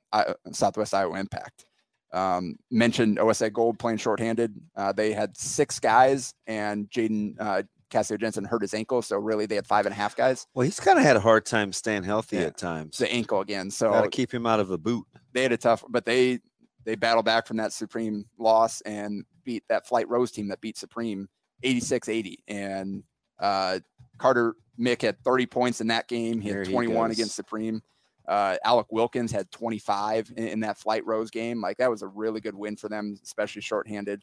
Southwest 0.51 0.93
Iowa 0.93 1.19
Impact. 1.19 1.65
Um, 2.13 2.55
mentioned 2.71 3.19
OSA 3.19 3.49
Gold 3.49 3.77
playing 3.77 3.97
shorthanded. 3.97 4.53
Uh, 4.75 4.93
they 4.93 5.11
had 5.11 5.35
six 5.35 5.79
guys, 5.79 6.33
and 6.47 6.89
Jaden 6.89 7.35
uh, 7.39 7.63
Cassio 7.95 8.17
Jensen 8.17 8.43
hurt 8.43 8.61
his 8.61 8.73
ankle, 8.73 9.01
so 9.01 9.17
really 9.17 9.45
they 9.45 9.55
had 9.55 9.65
five 9.65 9.85
and 9.85 9.93
a 9.93 9.95
half 9.95 10.17
guys. 10.17 10.47
Well, 10.53 10.65
he's 10.65 10.81
kind 10.81 10.99
of 10.99 11.05
had 11.05 11.15
a 11.15 11.19
hard 11.21 11.45
time 11.45 11.71
staying 11.71 12.03
healthy 12.03 12.35
yeah. 12.35 12.43
at 12.43 12.57
times. 12.57 12.97
The 12.97 13.09
ankle 13.09 13.39
again, 13.39 13.71
so 13.71 13.89
got 13.89 14.01
to 14.01 14.09
keep 14.09 14.33
him 14.33 14.45
out 14.45 14.59
of 14.59 14.67
the 14.67 14.77
boot. 14.77 15.05
They 15.31 15.43
had 15.43 15.53
a 15.53 15.57
tough, 15.57 15.81
but 15.87 16.03
they 16.03 16.39
they 16.83 16.95
battled 16.95 17.23
back 17.23 17.47
from 17.47 17.55
that 17.57 17.71
Supreme 17.71 18.25
loss 18.37 18.81
and 18.81 19.23
beat 19.45 19.63
that 19.69 19.87
Flight 19.87 20.09
Rose 20.09 20.29
team 20.29 20.49
that 20.49 20.59
beat 20.59 20.77
Supreme 20.77 21.29
86-80. 21.63 22.35
And 22.49 23.03
uh, 23.39 23.79
Carter 24.17 24.55
Mick 24.77 25.01
had 25.01 25.17
30 25.23 25.45
points 25.45 25.79
in 25.79 25.87
that 25.87 26.09
game. 26.09 26.41
He 26.41 26.49
had 26.49 26.65
21 26.65 27.09
he 27.09 27.13
against 27.13 27.35
Supreme. 27.35 27.81
Uh, 28.27 28.57
Alec 28.65 28.87
Wilkins 28.91 29.31
had 29.31 29.49
25 29.51 30.33
in, 30.35 30.47
in, 30.47 30.59
that 30.59 30.77
Flight 30.77 31.05
Rose 31.05 31.31
game. 31.31 31.61
Like 31.61 31.77
that 31.77 31.89
was 31.89 32.01
a 32.01 32.07
really 32.07 32.41
good 32.41 32.55
win 32.55 32.75
for 32.75 32.89
them, 32.89 33.17
especially 33.23 33.61
shorthanded. 33.61 34.21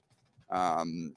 Um, 0.50 1.14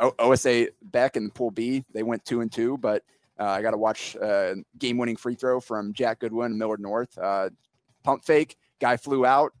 o- 0.00 0.14
OSA 0.18 0.68
Beck 0.82 1.16
in 1.16 1.30
Pool 1.30 1.50
B, 1.50 1.84
they 1.92 2.02
went 2.02 2.24
two 2.24 2.40
and 2.40 2.50
two, 2.50 2.78
but 2.78 3.02
uh, 3.38 3.44
I 3.44 3.62
got 3.62 3.70
to 3.70 3.78
watch 3.78 4.16
uh, 4.16 4.54
game-winning 4.78 5.16
free 5.16 5.34
throw 5.34 5.60
from 5.60 5.92
Jack 5.92 6.20
Goodwin, 6.20 6.58
Millard 6.58 6.80
North. 6.80 7.16
Uh, 7.16 7.50
pump 8.02 8.24
fake, 8.24 8.56
guy 8.80 8.96
flew 8.96 9.24
out, 9.24 9.52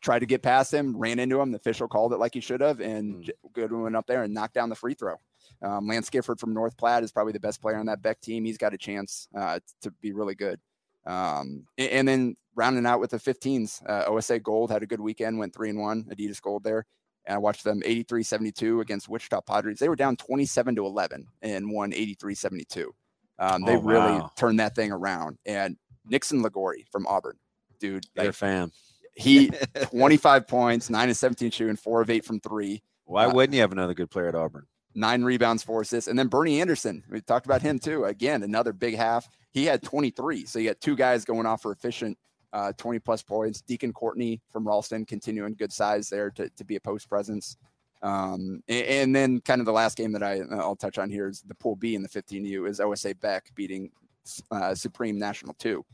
tried 0.00 0.20
to 0.20 0.26
get 0.26 0.42
past 0.42 0.72
him, 0.72 0.96
ran 0.96 1.18
into 1.18 1.40
him. 1.40 1.50
The 1.50 1.58
official 1.58 1.88
called 1.88 2.12
it 2.12 2.18
like 2.18 2.34
he 2.34 2.40
should 2.40 2.60
have, 2.60 2.80
and 2.80 3.24
mm. 3.24 3.30
Goodwin 3.52 3.82
went 3.82 3.96
up 3.96 4.06
there 4.06 4.22
and 4.22 4.32
knocked 4.32 4.54
down 4.54 4.68
the 4.68 4.74
free 4.74 4.94
throw. 4.94 5.16
Um, 5.62 5.86
Lance 5.86 6.10
Gifford 6.10 6.38
from 6.38 6.54
North 6.54 6.76
Platte 6.76 7.02
is 7.02 7.12
probably 7.12 7.32
the 7.32 7.40
best 7.40 7.62
player 7.62 7.76
on 7.76 7.86
that 7.86 8.02
Beck 8.02 8.20
team. 8.20 8.44
He's 8.44 8.58
got 8.58 8.74
a 8.74 8.78
chance 8.78 9.28
uh, 9.34 9.60
to 9.82 9.90
be 10.02 10.12
really 10.12 10.34
good. 10.34 10.60
Um, 11.06 11.66
and, 11.78 11.90
and, 11.90 12.08
then 12.08 12.36
rounding 12.56 12.84
out 12.84 12.98
with 12.98 13.10
the 13.10 13.18
15s, 13.18 13.80
uh, 13.88 14.04
OSA 14.08 14.40
Gold 14.40 14.72
had 14.72 14.82
a 14.82 14.86
good 14.86 15.00
weekend, 15.00 15.38
went 15.38 15.54
three 15.54 15.70
and 15.70 15.78
one, 15.78 16.04
Adidas 16.04 16.42
Gold 16.42 16.64
there. 16.64 16.84
And 17.26 17.36
I 17.36 17.38
watched 17.38 17.64
them 17.64 17.82
83 17.84 18.22
72 18.22 18.80
against 18.80 19.08
Wichita 19.08 19.40
Padres. 19.42 19.78
They 19.78 19.88
were 19.88 19.96
down 19.96 20.16
27 20.16 20.76
to 20.76 20.86
11 20.86 21.26
and 21.42 21.70
won 21.70 21.92
83 21.92 22.34
72. 22.34 22.94
Um, 23.38 23.64
they 23.64 23.76
oh, 23.76 23.80
wow. 23.80 23.90
really 23.90 24.22
turned 24.36 24.60
that 24.60 24.74
thing 24.74 24.92
around. 24.92 25.38
And 25.44 25.76
Nixon 26.06 26.42
Lagori 26.42 26.88
from 26.90 27.06
Auburn, 27.06 27.36
dude, 27.80 28.06
their 28.14 28.26
like, 28.26 28.34
fan. 28.34 28.72
He 29.14 29.50
25 29.90 30.46
points, 30.46 30.90
nine 30.90 31.08
and 31.08 31.16
17 31.16 31.50
shooting, 31.50 31.76
four 31.76 32.00
of 32.00 32.10
eight 32.10 32.24
from 32.24 32.40
three. 32.40 32.82
Why 33.04 33.26
uh, 33.26 33.34
wouldn't 33.34 33.54
you 33.54 33.60
have 33.60 33.72
another 33.72 33.94
good 33.94 34.10
player 34.10 34.28
at 34.28 34.34
Auburn? 34.34 34.66
nine 34.96 35.22
rebounds, 35.22 35.62
four 35.62 35.82
assists. 35.82 36.08
And 36.08 36.18
then 36.18 36.28
Bernie 36.28 36.60
Anderson, 36.60 37.04
we 37.08 37.20
talked 37.20 37.46
about 37.46 37.62
him 37.62 37.78
too. 37.78 38.04
Again, 38.04 38.42
another 38.42 38.72
big 38.72 38.96
half. 38.96 39.28
He 39.52 39.66
had 39.66 39.82
23. 39.82 40.46
So 40.46 40.58
you 40.58 40.70
got 40.70 40.80
two 40.80 40.96
guys 40.96 41.24
going 41.24 41.46
off 41.46 41.62
for 41.62 41.70
efficient 41.70 42.18
uh, 42.56 42.72
20 42.76 42.98
plus 43.00 43.22
points. 43.22 43.60
Deacon 43.60 43.92
Courtney 43.92 44.40
from 44.50 44.66
Ralston 44.66 45.04
continuing 45.04 45.54
good 45.54 45.72
size 45.72 46.08
there 46.08 46.30
to, 46.32 46.48
to 46.50 46.64
be 46.64 46.76
a 46.76 46.80
post 46.80 47.08
presence. 47.08 47.56
Um, 48.02 48.62
and, 48.68 48.86
and, 48.86 49.16
then 49.16 49.40
kind 49.40 49.60
of 49.60 49.64
the 49.64 49.72
last 49.72 49.96
game 49.96 50.12
that 50.12 50.22
I, 50.22 50.40
I'll 50.52 50.76
touch 50.76 50.98
on 50.98 51.10
here 51.10 51.28
is 51.28 51.42
the 51.42 51.54
Pool 51.54 51.76
B 51.76 51.94
in 51.94 52.02
the 52.02 52.08
15U 52.08 52.68
is 52.68 52.78
OSA 52.78 53.14
Beck 53.16 53.50
beating 53.54 53.90
uh, 54.50 54.74
Supreme 54.74 55.18
National 55.18 55.54
2. 55.54 55.84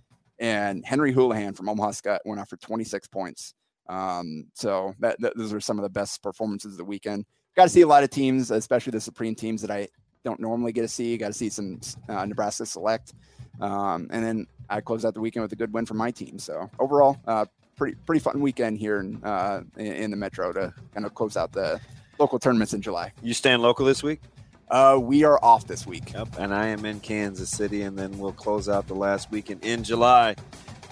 And 0.41 0.85
Henry 0.85 1.13
Houlihan 1.13 1.55
from 1.55 1.69
Omaha 1.69 1.91
Skutt 1.91 2.19
went 2.25 2.41
off 2.41 2.49
for 2.49 2.57
26 2.57 3.07
points. 3.09 3.55
Um, 3.89 4.47
so 4.55 4.95
that, 4.99 5.21
that, 5.21 5.37
those 5.37 5.53
are 5.53 5.61
some 5.61 5.79
of 5.79 5.83
the 5.85 5.91
best 5.91 6.23
performances 6.23 6.73
of 6.73 6.79
the 6.79 6.85
weekend 6.85 7.25
got 7.55 7.65
to 7.65 7.69
see 7.69 7.83
a 7.83 7.87
lot 7.87 8.03
of 8.03 8.11
teams, 8.11 8.51
especially 8.51 8.93
the 8.93 9.01
Supreme 9.01 9.35
teams 9.35 9.63
that 9.63 9.71
I 9.71 9.89
don't 10.25 10.41
normally 10.41 10.73
get 10.73 10.83
to 10.83 10.89
see. 10.89 11.17
Got 11.17 11.29
to 11.29 11.33
see 11.33 11.49
some 11.49 11.81
uh, 12.09 12.25
Nebraska 12.25 12.67
Select, 12.67 13.15
um, 13.61 14.09
and 14.11 14.25
then 14.25 14.47
I 14.69 14.81
closed 14.81 15.05
out 15.05 15.15
the 15.15 15.21
weekend 15.21 15.43
with 15.43 15.53
a 15.53 15.57
good 15.57 15.73
win 15.73 15.87
for 15.87 15.95
my 15.95 16.11
team. 16.11 16.39
So 16.39 16.71
overall, 16.79 17.19
uh, 17.27 17.47
pretty 17.77 17.97
pretty 18.07 18.21
fun 18.21 18.41
weekend 18.41 18.79
here 18.79 19.01
in, 19.01 19.23
uh, 19.25 19.63
in, 19.77 19.87
in 19.87 20.11
the 20.11 20.17
Metro 20.17 20.53
to 20.53 20.73
kind 20.95 21.07
of 21.07 21.15
close 21.15 21.37
out 21.37 21.53
the 21.53 21.81
local 22.19 22.39
tournaments 22.39 22.73
in 22.73 22.83
July. 22.83 23.13
You 23.23 23.35
staying 23.35 23.61
local 23.61 23.85
this 23.87 24.03
week? 24.03 24.21
Uh, 24.69 24.99
we 24.99 25.25
are 25.25 25.39
off 25.45 25.67
this 25.67 25.87
week. 25.87 26.15
Yep, 26.15 26.39
and 26.39 26.55
I 26.55 26.69
am 26.69 26.87
in 26.87 27.01
Kansas 27.01 27.51
City, 27.51 27.83
and 27.83 27.99
then 27.99 28.19
we'll 28.19 28.33
close 28.33 28.69
out 28.71 28.87
the 28.87 28.95
last 28.95 29.31
weekend 29.31 29.65
in 29.65 29.85
July. 29.85 30.35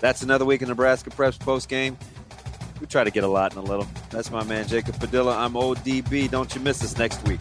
That's 0.00 0.22
another 0.22 0.44
week 0.44 0.60
in 0.60 0.68
Nebraska 0.68 1.08
Preps 1.10 1.40
post 1.40 1.68
game. 1.68 1.96
We 2.80 2.86
try 2.86 3.04
to 3.04 3.10
get 3.10 3.24
a 3.24 3.28
lot 3.28 3.52
in 3.52 3.58
a 3.58 3.62
little. 3.62 3.86
That's 4.10 4.30
my 4.30 4.44
man, 4.44 4.66
Jacob 4.66 4.98
Padilla. 4.98 5.36
I'm 5.36 5.52
ODB. 5.52 6.30
Don't 6.30 6.54
you 6.54 6.60
miss 6.60 6.82
us 6.82 6.96
next 6.98 7.26
week. 7.26 7.40